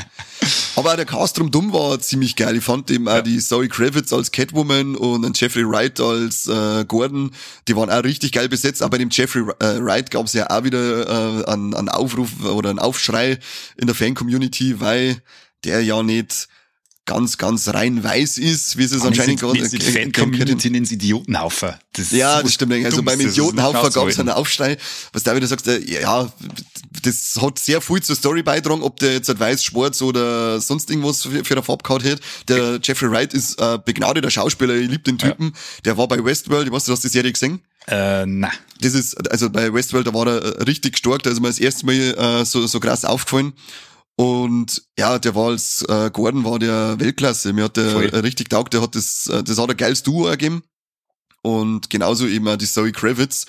[0.77, 2.57] Aber auch der Cast drum dumm war ziemlich geil.
[2.57, 6.85] Ich fand eben auch die Zoe Kravitz als Catwoman und den Jeffrey Wright als äh,
[6.87, 7.33] Gordon,
[7.69, 8.83] die waren auch richtig geil besetzt.
[8.83, 12.45] Aber bei dem Jeffrey äh, Wright gab es ja auch wieder äh, einen, einen Aufruf
[12.45, 13.39] oder einen Aufschrei
[13.77, 15.23] in der Fan-Community, weil
[15.65, 16.49] der ja nicht
[17.07, 19.59] ganz, ganz rein weiß ist, wie sie es anscheinend gerade.
[19.59, 21.79] gerade Die Fan-Community nennen sie Idiotenhaufer.
[21.93, 22.85] Das ja, ist das stimmt.
[22.85, 24.29] Also beim ist Idiotenhaufer nicht gab es einen.
[24.31, 24.77] Aufschrei,
[25.13, 26.33] was da wieder sagst, äh, ja,
[27.03, 30.91] das hat sehr viel zur Story beitragen, ob der jetzt halt weiß, schwarz oder sonst
[30.91, 32.21] irgendwas für, für eine Farbe gehabt hat.
[32.49, 35.53] Der Jeffrey Wright ist äh, begnadeter Schauspieler, ich liebe den Typen.
[35.85, 37.61] Der war bei Westworld, ich weiß, du hast die Serie gesehen?
[37.89, 38.51] Äh, na.
[38.81, 41.59] Das ist, also bei Westworld, da war er äh, richtig stark, da ist mir das
[41.59, 43.53] erste Mal äh, so, so krass aufgefallen.
[44.21, 47.55] Und ja, der war als äh, Gordon war der Weltklasse.
[47.55, 48.07] Mir hat der Voll.
[48.07, 50.63] richtig taugt, der hat das, äh, das hat ein geiles Duo ergeben.
[51.43, 53.47] Und genauso eben auch die Zoe Kravitz,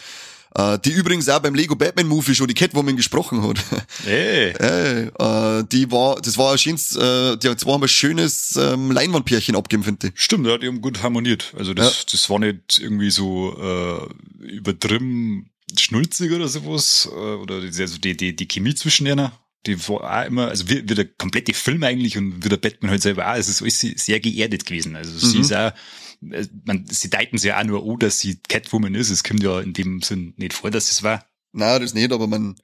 [0.55, 3.57] äh, die übrigens auch beim Lego Batman Movie schon die Catwoman gesprochen hat.
[4.07, 4.53] Ey.
[4.57, 8.91] Ey, äh, die war, das war ein schönes, äh, die zwei haben ein schönes ähm,
[8.91, 10.13] Leinwandpärchen abgegeben, finde ich.
[10.15, 11.53] Stimmt, der hat eben gut harmoniert.
[11.57, 17.09] Also das, das war nicht irgendwie so äh, übertrieben schnulzig oder sowas.
[17.11, 19.31] Äh, oder die- also die, die, die Chemie zwischen denen,
[19.65, 22.91] die war auch immer, also wie, wie der komplette Film eigentlich und wie der Batman
[22.91, 24.95] halt selber auch, es ist alles sehr geerdet gewesen.
[24.95, 25.41] Also sie Mhm.
[25.41, 25.71] ist auch,
[26.31, 29.09] äh, man, sie deuten sie auch nur an, dass sie Catwoman ist.
[29.09, 31.25] Es kommt ja in dem Sinn nicht vor, dass es war.
[31.51, 32.55] Nein, das nicht, aber man,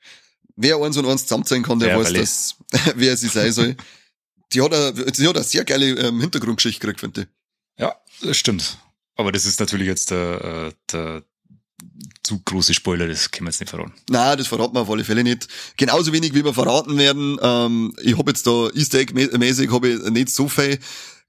[0.55, 2.55] wer eins und eins zusammenzählen kann, der Ja, weiß, dass,
[2.95, 3.75] wer sie sein soll.
[4.53, 7.27] Die hat, eine, die hat eine sehr geile ähm, Hintergrundgeschichte gekriegt, finde ich.
[7.79, 8.79] Ja, das stimmt.
[9.15, 11.23] Aber das ist natürlich jetzt der, äh, der
[12.23, 13.93] zu große Spoiler, das können wir jetzt nicht verraten.
[14.09, 15.47] Na, das verraten wir auf alle Fälle nicht.
[15.77, 17.37] Genauso wenig, wie wir verraten werden.
[17.41, 20.79] Ähm, ich habe jetzt da Easter Egg-mäßig hab ich nicht so viel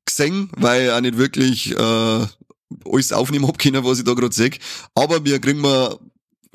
[0.04, 2.26] gesehen, weil ich auch nicht wirklich äh,
[2.86, 4.50] alles aufnehmen hab können, was ich da gerade sehe.
[4.94, 5.98] Aber wir kriegen mal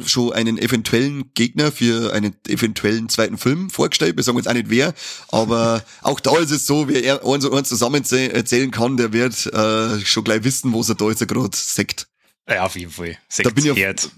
[0.03, 4.17] schon einen eventuellen Gegner für einen eventuellen zweiten Film vorgestellt.
[4.17, 4.93] Wir sagen jetzt auch nicht wer,
[5.29, 8.97] aber auch da ist es so, wer er- eins und eins zusammen zäh- erzählen kann,
[8.97, 12.07] der wird äh, schon gleich wissen, was er da jetzt gerade sagt.
[12.49, 13.17] Ja, auf jeden Fall.
[13.37, 14.09] Da bin ich auf-.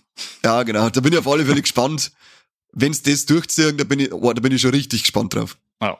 [0.44, 0.90] Ja, genau.
[0.90, 2.12] Da bin ich auf alle Fälle gespannt.
[2.72, 5.58] Wenn's das durchziehen, da bin ich, oh, da bin ich schon richtig gespannt drauf.
[5.82, 5.98] Ja.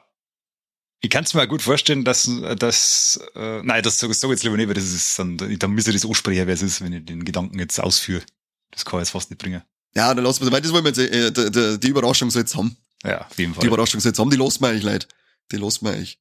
[1.00, 4.42] Ich kann es mir gut vorstellen, dass, dass äh, nein, das sage sag ich jetzt
[4.44, 6.92] lieber nicht, weil das ist dann, dann müsste ich das ansprechen, wer es ist, wenn
[6.92, 8.22] ich den Gedanken jetzt ausführe.
[8.72, 9.62] Das kann ich jetzt fast nicht bringen.
[9.94, 12.42] Ja, dann lassen wir weil das wollen wir jetzt, äh, die, die, die Überraschung soll
[12.42, 12.76] jetzt haben.
[13.04, 13.66] Ja, auf jeden Die Fall.
[13.66, 15.08] Überraschung soll jetzt haben, die lassen wir eigentlich leid.
[15.52, 16.18] Die lassen wir eigentlich.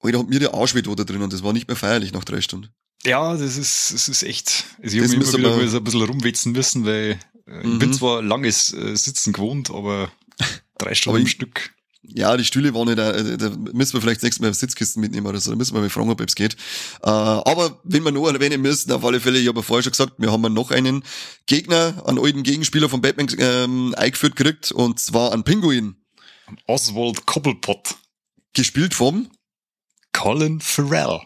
[0.00, 2.24] Alter, hat mir der Arsch weh da drin und das war nicht mehr feierlich nach
[2.24, 2.70] drei Stunden.
[3.04, 4.64] Ja, das ist, das ist echt.
[4.82, 7.66] Also ich habe immer wieder wir- mal so ein bisschen rumwetzen müssen, weil äh, ich
[7.66, 7.78] Mhm.
[7.78, 10.10] bin zwar langes äh, Sitzen gewohnt, aber
[10.78, 11.72] drei Stunden am Stück.
[12.02, 15.40] Ja, die Stühle waren nicht, äh, da müssen wir vielleicht nächstes Mal Sitzkisten mitnehmen oder
[15.40, 16.54] so, da müssen wir mal fragen, ob es geht.
[17.02, 19.92] Äh, aber wenn wir noch erwähnen müssen, auf alle Fälle, ich habe ja vorher schon
[19.92, 21.04] gesagt, wir haben noch einen
[21.46, 25.96] Gegner, einen alten Gegenspieler von Batman ähm, eingeführt gekriegt, und zwar einen Pinguin.
[26.66, 27.96] Oswald Cobblepot.
[28.54, 29.28] Gespielt vom
[30.12, 31.20] Colin Farrell.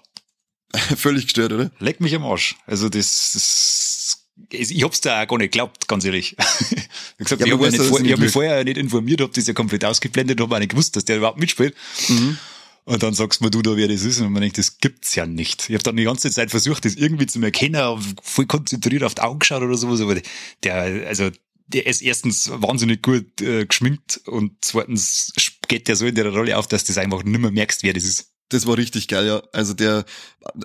[0.97, 1.71] Völlig gestört, oder?
[1.79, 2.57] Leck mich am Arsch.
[2.67, 4.19] Also das, das
[4.51, 6.37] ich hab's da auch gar nicht geglaubt, ganz ehrlich.
[6.71, 9.85] ich gesagt, ja, habe mich, vor, hab mich vorher nicht informiert, hab das ja komplett
[9.85, 11.75] ausgeblendet, hab auch nicht gewusst, dass der überhaupt mitspielt.
[12.09, 12.39] Mhm.
[12.85, 14.21] Und dann sagst du mir du da, wer das ist.
[14.21, 15.69] Und man denkt, das gibt's ja nicht.
[15.69, 19.23] Ich habe dann die ganze Zeit versucht, das irgendwie zu erkennen, voll konzentriert auf die
[19.23, 20.21] Augen geschaut oder sowas, aber
[20.65, 21.31] der, also,
[21.69, 25.33] der ist erstens wahnsinnig gut äh, geschminkt und zweitens
[25.69, 27.93] geht der so in der Rolle auf, dass du das einfach nicht mehr merkst, wer
[27.93, 28.32] das ist.
[28.53, 29.43] Das war richtig geil, ja.
[29.53, 30.05] Also der,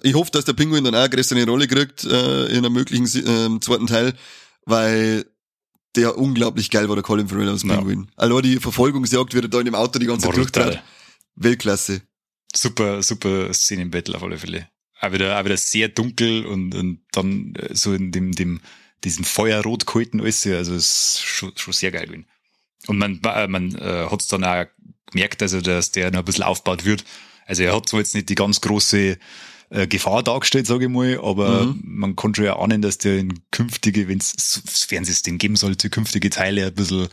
[0.03, 3.05] ich hoffe, dass der Pinguin dann auch eine größere Rolle kriegt äh, in einem möglichen
[3.05, 4.13] äh, zweiten Teil,
[4.65, 5.25] weil
[5.95, 8.03] der unglaublich geil war, der Colin Farrell als Pinguin.
[8.03, 8.13] Ja.
[8.17, 10.83] Also die Verfolgungsjagd, wie er da in dem Auto die ganze Zeit.
[11.35, 12.01] Weltklasse.
[12.55, 14.69] Super, super Szene im Battle auf alle Fälle.
[14.99, 18.61] Auch wieder, auch wieder sehr dunkel und, und dann äh, so in dem, dem,
[19.03, 20.45] diesen Feuerrot gehalten alles.
[20.45, 22.25] Also es ist schon, schon sehr geil gewesen.
[22.87, 24.65] Und man, äh, man äh, hat es dann auch
[25.11, 27.03] gemerkt, also dass der noch ein bisschen aufgebaut wird.
[27.47, 29.17] Also er hat zwar jetzt nicht die ganz große
[29.69, 31.81] äh, Gefahr dargestellt, sage ich mal, aber mhm.
[31.83, 36.29] man kann schon ja ahnen, dass der in künftige, wenn es Fernsehsystem geben sollte, künftige
[36.29, 37.07] Teile ein bisschen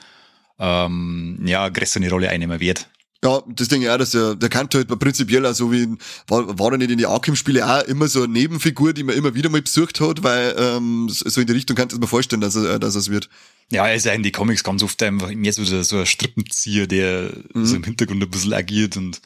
[0.58, 2.88] ähm, ja, größere Rolle einnehmen wird.
[3.24, 5.88] Ja, das denke ich auch, dass der, der kann halt prinzipiell auch so wie,
[6.26, 9.34] war, war er nicht in die Arkham-Spiele auch immer so eine Nebenfigur, die man immer
[9.34, 12.54] wieder mal besucht hat, weil ähm, so in die Richtung kannst du mir vorstellen, dass
[12.54, 13.30] er, dass es wird.
[13.72, 16.86] Ja, er ist ja in die Comics ganz oft einfach mehr so, so ein Strippenzieher,
[16.86, 17.64] der mhm.
[17.64, 19.22] so im Hintergrund ein bisschen agiert und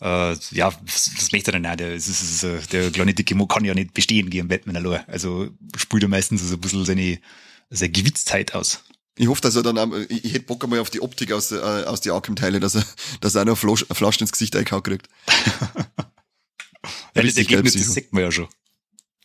[0.00, 1.76] äh, ja, was, was möchte er denn auch?
[1.76, 5.04] Der, ist, ist, ist, der kleine dicke kann ja nicht bestehen gegen Batman allein.
[5.08, 7.18] Also spielt er meistens so ein bisschen seine,
[7.70, 8.84] seine Gewitztheit aus.
[9.16, 11.56] Ich hoffe, dass er dann, ich, ich hätte Bock einmal auf die Optik aus, äh,
[11.56, 12.84] aus die Arkham-Teile, dass er,
[13.20, 15.08] dass er auch noch Flasch, Flaschen ins Gesicht eingehauen kriegt.
[17.14, 18.46] ja, das Ergebnis, das sieht man ja schon.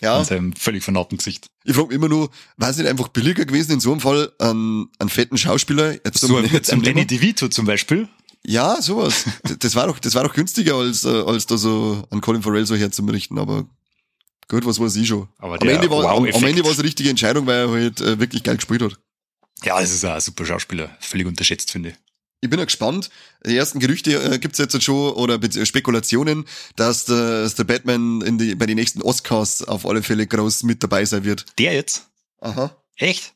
[0.02, 0.20] Ja.
[0.20, 1.48] In seinem völlig vernarbten Gesicht.
[1.64, 4.34] Ich frage mich immer nur, war es nicht einfach billiger gewesen, in so einem Fall
[4.40, 5.94] einen, einen fetten Schauspieler?
[5.94, 8.10] Jetzt so ein, jetzt ein Lenny DeVito zum Beispiel.
[8.46, 9.26] Ja, sowas.
[9.60, 12.66] Das war doch, das war doch günstiger, als, äh, als da so an Colin Farrell
[12.66, 13.66] so herzumrichten, aber
[14.48, 15.30] gut, was weiß ich schon.
[15.38, 18.02] Aber am, Ende war, am, am Ende war es eine richtige Entscheidung, weil er halt
[18.02, 19.00] äh, wirklich geil gespielt hat.
[19.64, 20.96] Ja, es ist ein super Schauspieler.
[21.00, 21.96] Völlig unterschätzt, finde ich.
[22.42, 23.10] Ich bin ja gespannt.
[23.46, 28.38] Die ersten Gerüchte äh, gibt's jetzt schon oder Spekulationen, dass der, dass der Batman in
[28.38, 31.46] die, bei den nächsten Oscars auf alle Fälle groß mit dabei sein wird.
[31.58, 32.10] Der jetzt?
[32.42, 32.76] Aha.
[32.98, 33.34] Echt?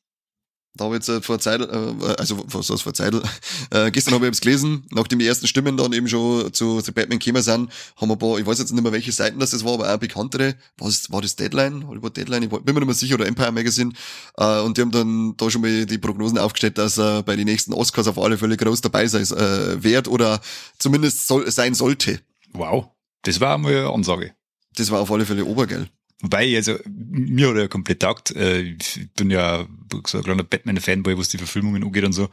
[0.78, 3.14] Da habe ich jetzt äh, vor Zeit, äh, also was heißt vor Zeit,
[3.72, 6.94] äh, gestern habe ich es gelesen, nachdem die ersten Stimmen dann eben schon zu, zu
[6.94, 9.64] Batman gekommen sind, haben wir ein paar, ich weiß jetzt nicht mehr welche Seiten das
[9.64, 11.88] war, aber auch bekanntere, was war das Deadline?
[11.88, 12.44] War Deadline?
[12.44, 13.92] Ich bin mir nicht mehr sicher, oder Empire Magazine.
[14.38, 17.46] Äh, und die haben dann da schon mal die Prognosen aufgestellt, dass er bei den
[17.46, 20.40] nächsten Oscars auf alle Fälle groß dabei sein äh, wird oder
[20.80, 22.22] zumindest soll, sein sollte.
[22.54, 22.88] Wow,
[23.24, 24.34] das war einmal eine Ansage.
[24.76, 25.90] Das war auf alle Fälle obergeil.
[26.22, 28.32] Wobei, also, mir hat er ja komplett taugt.
[28.36, 29.68] Äh, ich bin ja
[30.08, 32.30] so ein kleiner Batman-Fanboy, was die Verfilmungen angeht und so.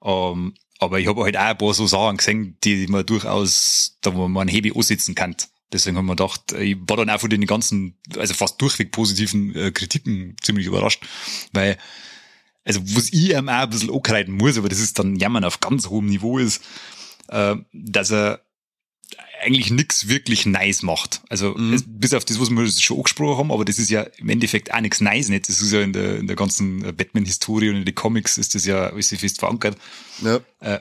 [0.00, 3.98] Um, ähm, aber ich habe halt auch ein paar so Sachen gesehen, die man durchaus,
[4.00, 5.34] da wo man einen Hebel ansetzen kann.
[5.72, 9.54] Deswegen haben wir gedacht, ich war dann auch von den ganzen, also fast durchweg positiven
[9.54, 11.04] äh, Kritiken ziemlich überrascht.
[11.52, 11.76] Weil,
[12.64, 15.60] also was ich ihm auch ein bisschen ankreiden muss, aber das ist dann Jammern auf
[15.60, 16.62] ganz hohem Niveau ist,
[17.28, 18.40] äh, dass er
[19.42, 21.22] eigentlich nix wirklich nice macht.
[21.28, 21.72] Also mhm.
[21.74, 24.72] es, bis auf das, was wir schon angesprochen haben, aber das ist ja im Endeffekt
[24.72, 25.48] auch nichts nice nicht.
[25.48, 28.64] Das ist ja in der, in der ganzen Batman-Historie und in den Comics ist das
[28.64, 29.76] ja alles fest verankert.
[30.22, 30.40] Ja.
[30.60, 30.80] Äh,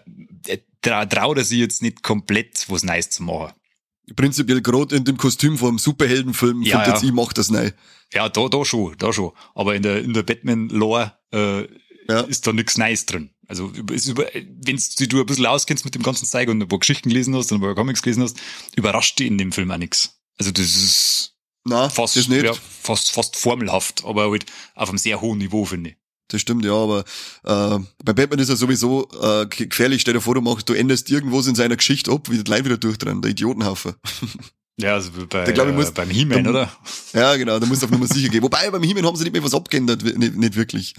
[0.81, 3.53] tra traut er sich jetzt nicht komplett was nice zu machen.
[4.15, 7.07] Prinzipiell gerade in dem Kostüm vom Superheldenfilm ja, findet ja.
[7.07, 7.71] ich, macht das neu.
[8.13, 9.31] Ja, da, da schon, da schon.
[9.53, 11.67] Aber in der, in der Batman-Lore äh,
[12.07, 12.21] ja.
[12.21, 13.31] ist da nichts Nice drin.
[13.47, 14.77] Also wenn
[15.09, 17.59] du ein bisschen auskennst mit dem ganzen Zeug und ein paar Geschichten gelesen hast und
[17.59, 18.37] ein paar Comics gelesen hast,
[18.75, 20.19] überrascht dich in dem Film auch nichts.
[20.37, 25.21] Also das ist Na, fast, das ja, fast, fast formelhaft, aber halt auf einem sehr
[25.21, 25.97] hohen Niveau, finde ich.
[26.29, 27.05] Das stimmt, ja, aber
[27.45, 30.01] äh, bei Batman ist er sowieso äh, gefährlich.
[30.01, 32.65] Stell dir vor, du machst, du endest irgendwas in seiner Geschichte ab, wie der Leid
[32.65, 33.95] wieder durchdrehen, der Idiotenhaufen.
[34.79, 36.71] Ja, also bei, glaub, ich muss, äh, beim He-Man, oder?
[37.11, 38.43] Ja, genau, da muss auf Nummer sicher gehen.
[38.43, 40.93] Wobei, beim He-Man haben sie nicht mehr was abgeändert, nicht, nicht wirklich.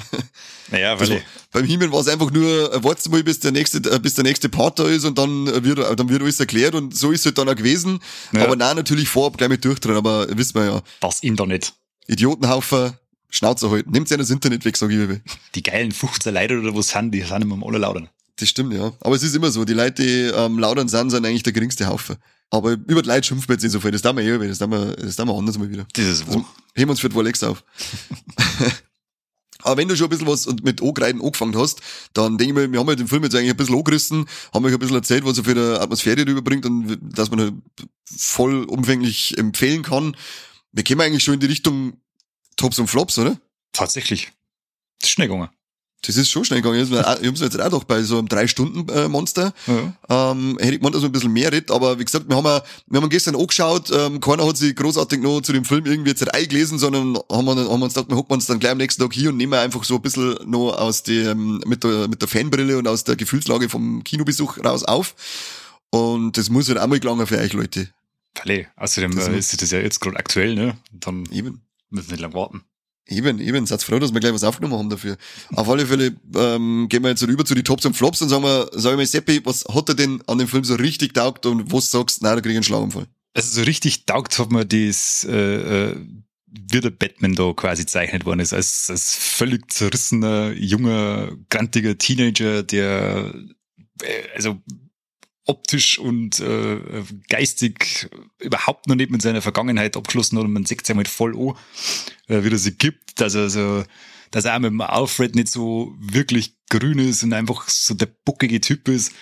[0.71, 3.79] Naja, weil also, Beim He-Man war es einfach nur, äh, wartest mal, bis der nächste,
[3.79, 6.95] äh, bis der nächste Part da ist und dann wird, dann wird alles erklärt und
[6.95, 8.01] so ist es halt dann auch gewesen.
[8.33, 8.43] Ja.
[8.45, 10.83] Aber nein, natürlich vorab gleich mit durchdrehen, aber wissen wir ja.
[11.01, 11.73] Das Internet.
[12.09, 12.95] Idiotenhaufen,
[13.31, 13.93] Schnauze halten.
[13.93, 15.21] Nehmt ja das Internet weg, sag ich.
[15.55, 18.11] Die geilen 15 Leute oder was sind, die sind immer am allerlautern.
[18.39, 18.93] Das stimmt, ja.
[19.01, 21.87] Aber es ist immer so, die Leute, die ähm, lautern sind, sind eigentlich der geringste
[21.89, 22.17] Haufen.
[22.51, 23.91] Aber über die Leute schimpfen wir jetzt nicht so viel.
[23.91, 25.87] Das tun wir eh, das tun wir, das tun wir anders mal wieder.
[25.97, 26.31] Dieses wo.
[26.31, 27.65] Also, heben wir uns für die Wolex auf.
[29.63, 31.81] Aber wenn du schon ein bisschen was mit Angreiden angefangen hast,
[32.15, 34.65] dann denke ich mir, wir haben ja den Film jetzt eigentlich ein bisschen angerissen, haben
[34.65, 37.55] euch ein bisschen erzählt, was er für eine Atmosphäre rüberbringt und dass man halt
[38.05, 40.17] voll umfänglich empfehlen kann.
[40.71, 42.01] Wir kommen eigentlich schon in die Richtung
[42.57, 43.37] Tops und Flops, oder?
[43.73, 44.33] Tatsächlich.
[45.01, 45.51] Das ist schnell gegangen.
[46.03, 46.81] Das ist schon schnell gegangen.
[46.81, 49.53] Ich habe jetzt auch doch bei so einem Drei-Stunden-Monster.
[49.67, 50.31] Ja.
[50.31, 52.63] Ähm, hätte ich gemeint, dass man ein bisschen mehr redet, aber wie gesagt, wir haben,
[52.87, 56.33] wir haben gestern angeschaut, ähm, keiner hat sich großartig noch zu dem Film irgendwie jetzt
[56.33, 59.13] eingelesen, sondern haben, wir, haben uns gedacht, wir hocken uns dann gleich am nächsten Tag
[59.13, 62.79] hier und nehmen einfach so ein bisschen noch aus dem, mit der, mit der Fanbrille
[62.79, 65.17] und aus der Gefühlslage vom Kinobesuch raus auf.
[65.91, 67.89] Und das muss halt auch mal gelangen für euch, Leute.
[68.41, 68.69] Alle.
[68.77, 70.77] Außerdem das äh, ist das ja jetzt gerade aktuell, ne?
[70.93, 71.63] Dann Eben.
[71.91, 72.63] müssen wir nicht lang warten.
[73.11, 75.17] Eben, eben, seid froh, dass wir gleich was aufgenommen haben dafür.
[75.55, 78.43] Auf alle Fälle ähm, gehen wir jetzt rüber zu die Tops und Flops und sagen
[78.43, 81.73] wir, sag mal, Seppi, was hat er denn an dem Film so richtig taugt und
[81.73, 83.07] was sagst, nein, da krieg ich einen Schlaganfall.
[83.33, 85.97] Also so richtig taugt hat mir das, äh, äh,
[86.47, 92.63] wie der Batman da quasi zeichnet worden ist, als, als völlig zerrissener, junger, grantiger Teenager,
[92.63, 93.33] der
[94.03, 94.61] äh, also
[95.49, 96.79] optisch und äh,
[97.29, 98.09] geistig
[98.39, 101.55] überhaupt noch nicht mit seiner Vergangenheit abgeschlossen hat und man sieht es einmal voll an,
[102.29, 103.85] äh, wie er sich gibt, dass er so,
[104.31, 108.09] dass er auch mit dem Alfred nicht so wirklich grün ist und einfach so der
[108.25, 109.13] buckige Typ ist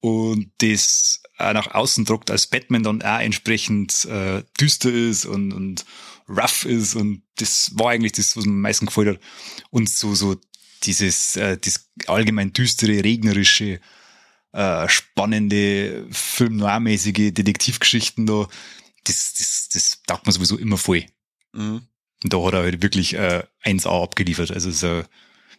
[0.00, 5.52] und das auch nach außen druckt als Batman dann auch entsprechend äh, düster ist und,
[5.52, 5.84] und
[6.28, 9.20] rough ist und das war eigentlich das, was mir am meisten gefällt hat.
[9.70, 10.36] Und so, so
[10.84, 13.80] dieses, äh, das allgemein düstere, regnerische,
[14.58, 18.48] äh, spannende, filmnoirmäßige Detektivgeschichten da,
[19.04, 21.06] das, das, das taugt man sowieso immer voll.
[21.52, 21.82] Mhm.
[22.24, 24.50] Und da hat er halt wirklich äh, 1A abgeliefert.
[24.50, 25.04] Also so,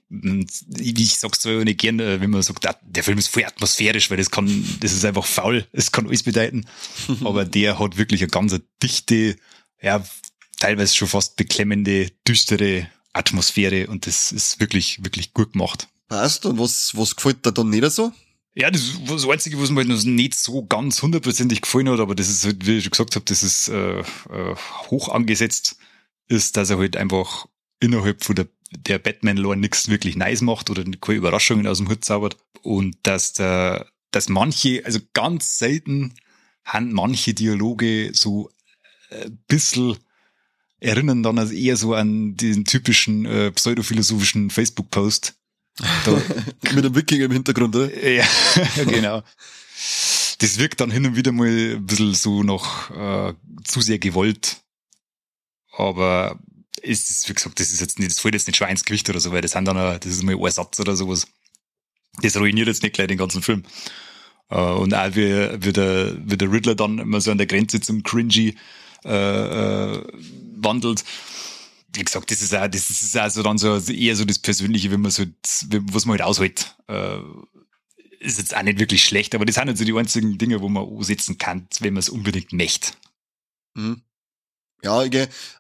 [0.10, 4.18] ich sag's zwar nicht gern, äh, wenn man sagt, der Film ist voll atmosphärisch, weil
[4.18, 6.66] das kann, das ist einfach faul, es kann alles bedeuten.
[7.24, 9.38] Aber der hat wirklich eine ganz dichte,
[9.82, 10.04] ja,
[10.60, 15.88] teilweise schon fast beklemmende, düstere Atmosphäre und das ist wirklich, wirklich gut gemacht.
[16.10, 16.46] Passt.
[16.46, 18.12] Und was, was gefällt dir dann nicht so?
[18.60, 22.28] Ja, das das Einzige, was mir halt nicht so ganz hundertprozentig gefallen hat, aber das
[22.28, 24.56] ist halt, wie ich schon gesagt habe, das ist äh, äh,
[24.90, 25.78] hoch angesetzt,
[26.28, 27.48] ist, dass er halt einfach
[27.80, 32.04] innerhalb von der, der Batman-Lore nichts wirklich nice macht oder keine Überraschungen aus dem Hut
[32.04, 32.36] zaubert.
[32.62, 36.14] Und dass der, dass manche, also ganz selten
[36.66, 38.52] haben manche Dialoge so
[39.10, 39.96] ein äh, bisschen
[40.82, 45.39] erinnern dann also eher so an diesen typischen äh, pseudophilosophischen Facebook-Post,
[46.74, 48.08] Mit einem Wikinger im Hintergrund, oder?
[48.08, 48.26] Ja,
[48.88, 49.24] genau.
[50.40, 54.58] Das wirkt dann hin und wieder mal ein bisschen so noch äh, zu sehr gewollt.
[55.78, 56.40] Aber
[56.82, 59.20] ist wie gesagt, das ist jetzt nicht, das fällt jetzt nicht schon ins Gewicht oder
[59.20, 61.28] so, weil das sind dann, ein, das ist mal ein Satz oder sowas.
[62.22, 63.64] Das ruiniert jetzt nicht gleich den ganzen Film.
[64.50, 67.80] Äh, und auch wie, wie, der, wie der Riddler dann immer so an der Grenze
[67.80, 68.56] zum Cringy
[69.06, 70.04] äh, äh,
[70.58, 71.04] wandelt
[71.94, 75.02] wie gesagt, das ist auch, das ist also dann so eher so das Persönliche, wenn
[75.02, 75.24] man so,
[75.92, 76.76] was man halt aushält.
[76.88, 77.20] Äh,
[78.20, 80.70] ist jetzt auch nicht wirklich schlecht, aber das sind halt so die einzigen Dinge, wo
[80.70, 82.92] man ansetzen kann, wenn man es unbedingt möchte.
[83.76, 84.02] Mhm.
[84.84, 85.14] Ja, ich,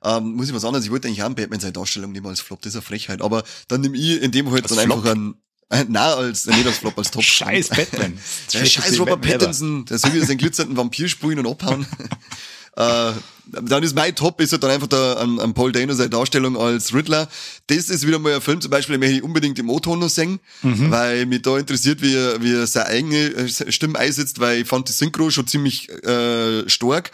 [0.03, 2.39] ähm, muss ich was anderes, ich wollte eigentlich auch einen Batman seine Darstellung nehmen als
[2.39, 4.97] Flop, das ist eine Frechheit, aber dann nehme ich in dem halt als dann Flop?
[4.99, 5.35] einfach einen,
[5.69, 7.23] äh, nein, als, nicht als Flop, als Top.
[7.23, 8.17] Scheiß Batman.
[8.51, 11.85] ja, scheiß Robert Pattinson, der soll wieder seinen glitzernden Vampir spulen und abhauen.
[12.79, 13.11] Äh,
[13.51, 16.55] dann ist mein Top, ist halt dann einfach der, an, an Paul Dano seine Darstellung
[16.55, 17.27] als Riddler.
[17.67, 20.09] Das ist wieder mal ein Film, zum Beispiel, den möchte ich unbedingt im O-Ton noch
[20.09, 20.91] singen, mhm.
[20.91, 24.67] weil mich da interessiert, wie er, wie er seine eigene äh, Stimme einsetzt, weil ich
[24.67, 27.11] fand die Synchro schon ziemlich äh, stark.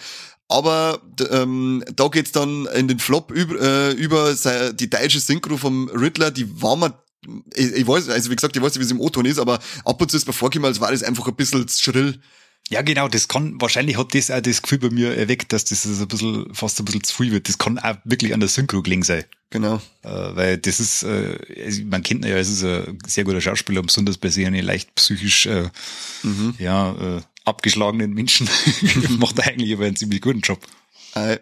[0.47, 1.01] Aber
[1.31, 4.35] ähm, da geht's dann in den Flop über, äh, über
[4.73, 6.93] die deutsche Synchro vom Riddler, die war mir
[7.55, 9.59] ich, ich weiß, also wie gesagt, ich weiß nicht, wie es im O-Ton ist, aber
[9.83, 12.19] ab und zu ist mir vorgekommen, als war das einfach ein bisschen schrill.
[12.69, 15.85] Ja, genau, das kann, wahrscheinlich hat das auch das Gefühl bei mir erweckt, dass das
[15.85, 17.47] ein bisschen, fast ein bisschen zu viel wird.
[17.47, 19.23] Das kann auch wirklich an der Synchro gelingen sein.
[19.51, 19.75] Genau.
[20.01, 21.37] Äh, weil das ist, äh,
[21.85, 25.69] man kennt ja, es ist ein sehr guter Schauspieler, besonders bei sehr leicht psychisch, äh,
[26.23, 26.55] mhm.
[26.57, 28.49] ja, äh, abgeschlagenen Menschen
[29.19, 30.59] macht er eigentlich aber einen ziemlich guten Job.
[31.13, 31.37] Äh,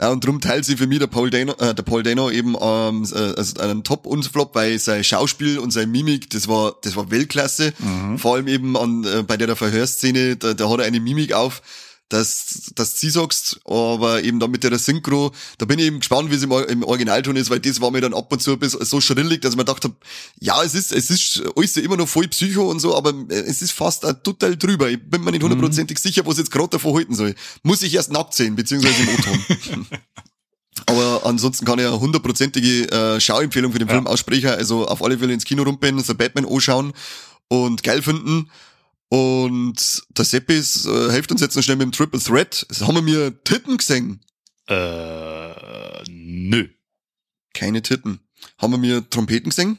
[0.00, 2.56] ja, und drum teilt sie für mich der Paul Dano, äh, der Paul Dano eben
[2.60, 6.76] ähm, äh, also einen Top und Flop, weil sein Schauspiel und seine Mimik, das war
[6.82, 7.72] das war Weltklasse.
[7.78, 8.18] Mhm.
[8.18, 11.62] Vor allem eben an äh, bei der Verhörszene, da, da hat er eine Mimik auf,
[12.08, 16.30] dass, dass sie sagst, aber eben dann mit der Synchro, da bin ich eben gespannt,
[16.30, 18.58] wie es im, im Originalton ist, weil das war mir dann ab und zu ein
[18.58, 19.94] bisschen so schrillig, dass ich mir gedacht habe,
[20.40, 23.72] ja, es ist, es ist alles immer noch voll Psycho und so, aber es ist
[23.72, 24.88] fast total drüber.
[24.88, 26.02] Ich bin mir nicht hundertprozentig mhm.
[26.02, 27.34] sicher, was jetzt gerade davon halten soll.
[27.62, 29.86] Muss ich erst nackt sehen, beziehungsweise im O-Ton.
[30.86, 34.50] Aber ansonsten kann ich eine hundertprozentige äh, Schauempfehlung für den Film aussprechen.
[34.50, 36.92] Also auf alle Fälle ins Kino rumpennen, so Batman anschauen
[37.48, 38.48] und geil finden.
[39.08, 42.66] Und der Seppis äh, hilft uns jetzt noch schnell mit dem Triple Threat.
[42.68, 44.20] Das haben wir mir Titten gesehen.
[44.66, 46.68] Äh, nö.
[47.54, 48.20] Keine Titten.
[48.58, 49.78] Haben wir mir Trompeten gesehen?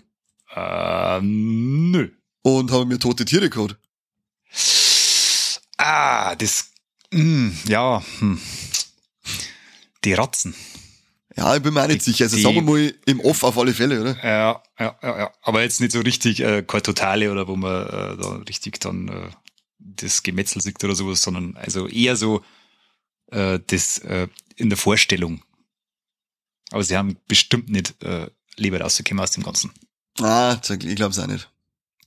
[0.55, 2.09] Äh, nö.
[2.41, 3.77] Und haben wir tote Tiere gehabt?
[5.77, 6.71] Ah, das,
[7.11, 8.39] mh, ja, hm.
[10.03, 10.55] die Ratzen.
[11.39, 12.25] Ja, ich bin mir auch nicht Die- sicher.
[12.25, 14.17] Also die- sagen wir mal im Off auf alle Fälle, oder?
[14.23, 15.31] Ja, ja, ja, ja.
[15.41, 19.07] Aber jetzt nicht so richtig äh, keine Totale oder wo man äh, da richtig dann
[19.07, 19.29] äh,
[19.79, 22.43] das Gemetzel sieht oder sowas, sondern also eher so
[23.31, 24.27] äh, das äh,
[24.57, 25.41] in der Vorstellung.
[26.71, 28.27] Aber sie haben bestimmt nicht äh,
[28.57, 29.71] Leber rausgekommen aus dem Ganzen.
[30.19, 31.49] Ah, ich glaub's auch nicht.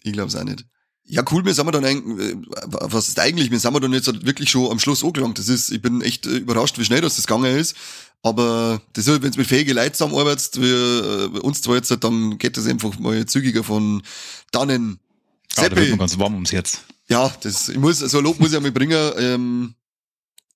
[0.02, 0.66] Ich glaub's auch nicht.
[1.04, 2.36] Ja, cool, wir sind wir dann eigentlich, äh,
[2.68, 5.38] was ist eigentlich, wir sind wir dann jetzt halt wirklich schon am Schluss angelangt.
[5.38, 7.74] Das ist, ich bin echt äh, überrascht, wie schnell das, das gegangen ist.
[8.22, 12.04] Aber das ist, wenn du mit fähigen Leuten zusammenarbeitest, wie äh, uns zwei jetzt, halt,
[12.04, 14.02] dann geht das einfach mal zügiger von
[14.52, 15.00] dannen.
[15.56, 16.80] Ah, da wird Seppi, mir ganz warm ums Herz.
[17.08, 19.12] ja, das, ich muss, so ein Lob muss ich einmal bringen.
[19.18, 19.74] Ähm,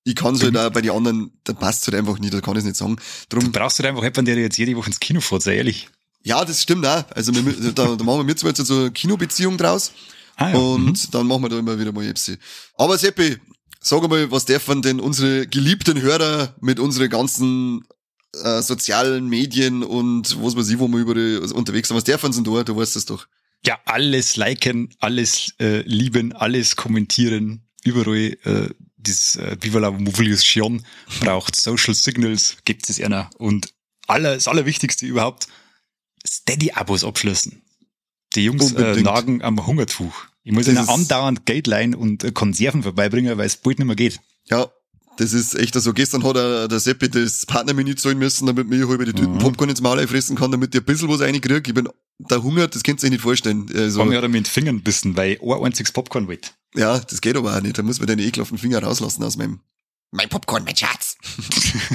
[0.05, 2.55] ich kann es halt auch bei den anderen, da passt halt einfach nicht, da kann
[2.55, 2.97] ich es nicht sagen.
[3.29, 5.89] Du Drum, brauchst halt einfach jemanden, der jetzt jede Woche ins Kino fährt, sei ehrlich.
[6.23, 7.05] ja, das stimmt auch.
[7.11, 9.93] Also wir, da, da machen wir mit zwei jetzt so eine Kinobeziehung draus.
[10.37, 10.57] Ah, ja.
[10.57, 11.11] Und mhm.
[11.11, 12.39] dann machen wir da immer wieder mal Epsi.
[12.77, 13.39] Aber Seppi,
[13.87, 17.87] sag mal, was dürfen denn unsere geliebten Hörer mit unseren ganzen
[18.43, 22.05] äh, sozialen Medien und was weiß ich, wo wir über die, also unterwegs sind, was
[22.05, 22.65] dürfen sie denn da?
[22.65, 23.27] Du weißt das doch.
[23.65, 30.85] Ja, alles liken, alles äh, lieben, alles kommentieren, überall äh, das äh, Viva la Movilisation
[31.21, 33.73] braucht Social Signals, gibt es einer und
[34.07, 35.47] aller, das Allerwichtigste überhaupt,
[36.27, 37.63] Steady-Abos abschließen.
[38.35, 40.27] Die Jungs äh, nagen am Hungertuch.
[40.47, 43.97] Ich muss Das ihnen andauernd Geld leihen und Konserven vorbeibringen, weil es bald nicht mehr
[43.97, 44.21] geht.
[44.45, 44.71] Ja,
[45.17, 45.93] das ist echt so.
[45.93, 49.39] Gestern hat er, der Seppi das Partnermenü zahlen müssen, damit mir halb die Tüten Mhm.
[49.41, 51.63] Popcorn ins Maul fressen kann, damit ich ein bisschen was reinkriege.
[51.67, 51.89] Ich bin
[52.21, 53.67] da hungert, das könnt ihr euch nicht vorstellen.
[53.75, 56.51] Also, Haben wir ja mit den Fingern bissen, weil ein einziges Popcorn wollte.
[56.77, 57.77] ja, das geht aber auch nicht.
[57.77, 59.59] Da muss man den ekelhaften Finger rauslassen aus meinem
[60.13, 61.17] mein Popcorn, mein Schatz.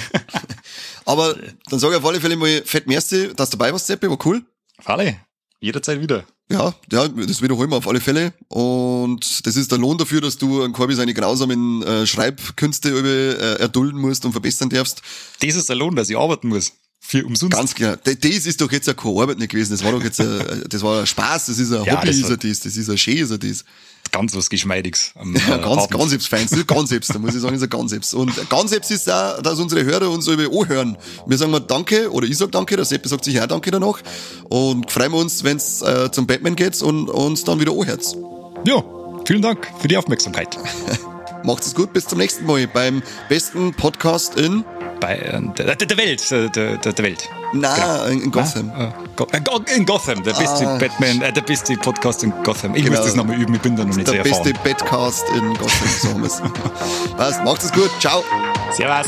[1.05, 1.35] Aber
[1.69, 4.19] dann sage ich auf alle Fälle mal fett merci, dass du dabei warst, Seppi, war
[4.25, 4.43] cool.
[4.77, 5.17] Auf alle.
[5.61, 6.25] Jederzeit wieder.
[6.51, 8.33] Ja, ja, das wiederholen wir auf alle Fälle.
[8.47, 13.61] Und das ist der Lohn dafür, dass du an Corby seine grausamen äh, Schreibkünste äh,
[13.61, 15.01] erdulden musst und verbessern darfst.
[15.41, 16.73] Das ist der Lohn, dass ich arbeiten muss.
[17.03, 17.57] Für umsonst.
[17.57, 17.73] Ganz.
[17.73, 19.71] D- Das ist doch jetzt eine keine Arbeit nicht gewesen.
[19.71, 22.17] Das war doch jetzt ein, das war ein Spaß, das ist ein Ja, Hobby, das
[22.17, 23.65] ist er das, das ist ein Schön, ist er das.
[24.11, 25.11] ganz was Geschmeidiges.
[25.15, 25.91] Am, Ja, äh, ganz, Abend.
[25.91, 26.43] ganz selbst fein.
[26.47, 28.13] Das ist ganz selbst, da muss ich sagen, ist ein ganz selbst.
[28.13, 30.95] Und ganz selbst ist auch, dass unsere Hörer uns über anhören.
[31.25, 33.99] Wir sagen mal Danke, oder ich sag Danke, der Seppi sagt sich auch Danke danach.
[34.49, 38.05] Und freuen wir uns, wenn's äh, zum Batman geht und uns dann wieder anhört.
[38.65, 38.83] Ja,
[39.25, 40.55] vielen Dank für die Aufmerksamkeit.
[41.43, 44.63] Macht's es gut, bis zum nächsten Mal beim besten Podcast in,
[44.99, 47.27] Bei äh, der, der, der Welt, äh, der, der, der Welt.
[47.53, 48.69] na, in, in Gotham.
[48.77, 50.77] Äh, Go- äh, Go- in Gotham, der beste Ah.
[50.77, 52.75] Batman, äh, der beste Podcast in Gotham.
[52.75, 52.97] Ich Genau.
[52.97, 54.53] muss das nochmal üben, ich bin da noch nicht so Der beste.
[54.63, 56.41] Badcast in Gotham, so haben wir's.
[57.17, 58.23] Passt, macht's es gut, ciao.
[58.71, 59.07] Servus.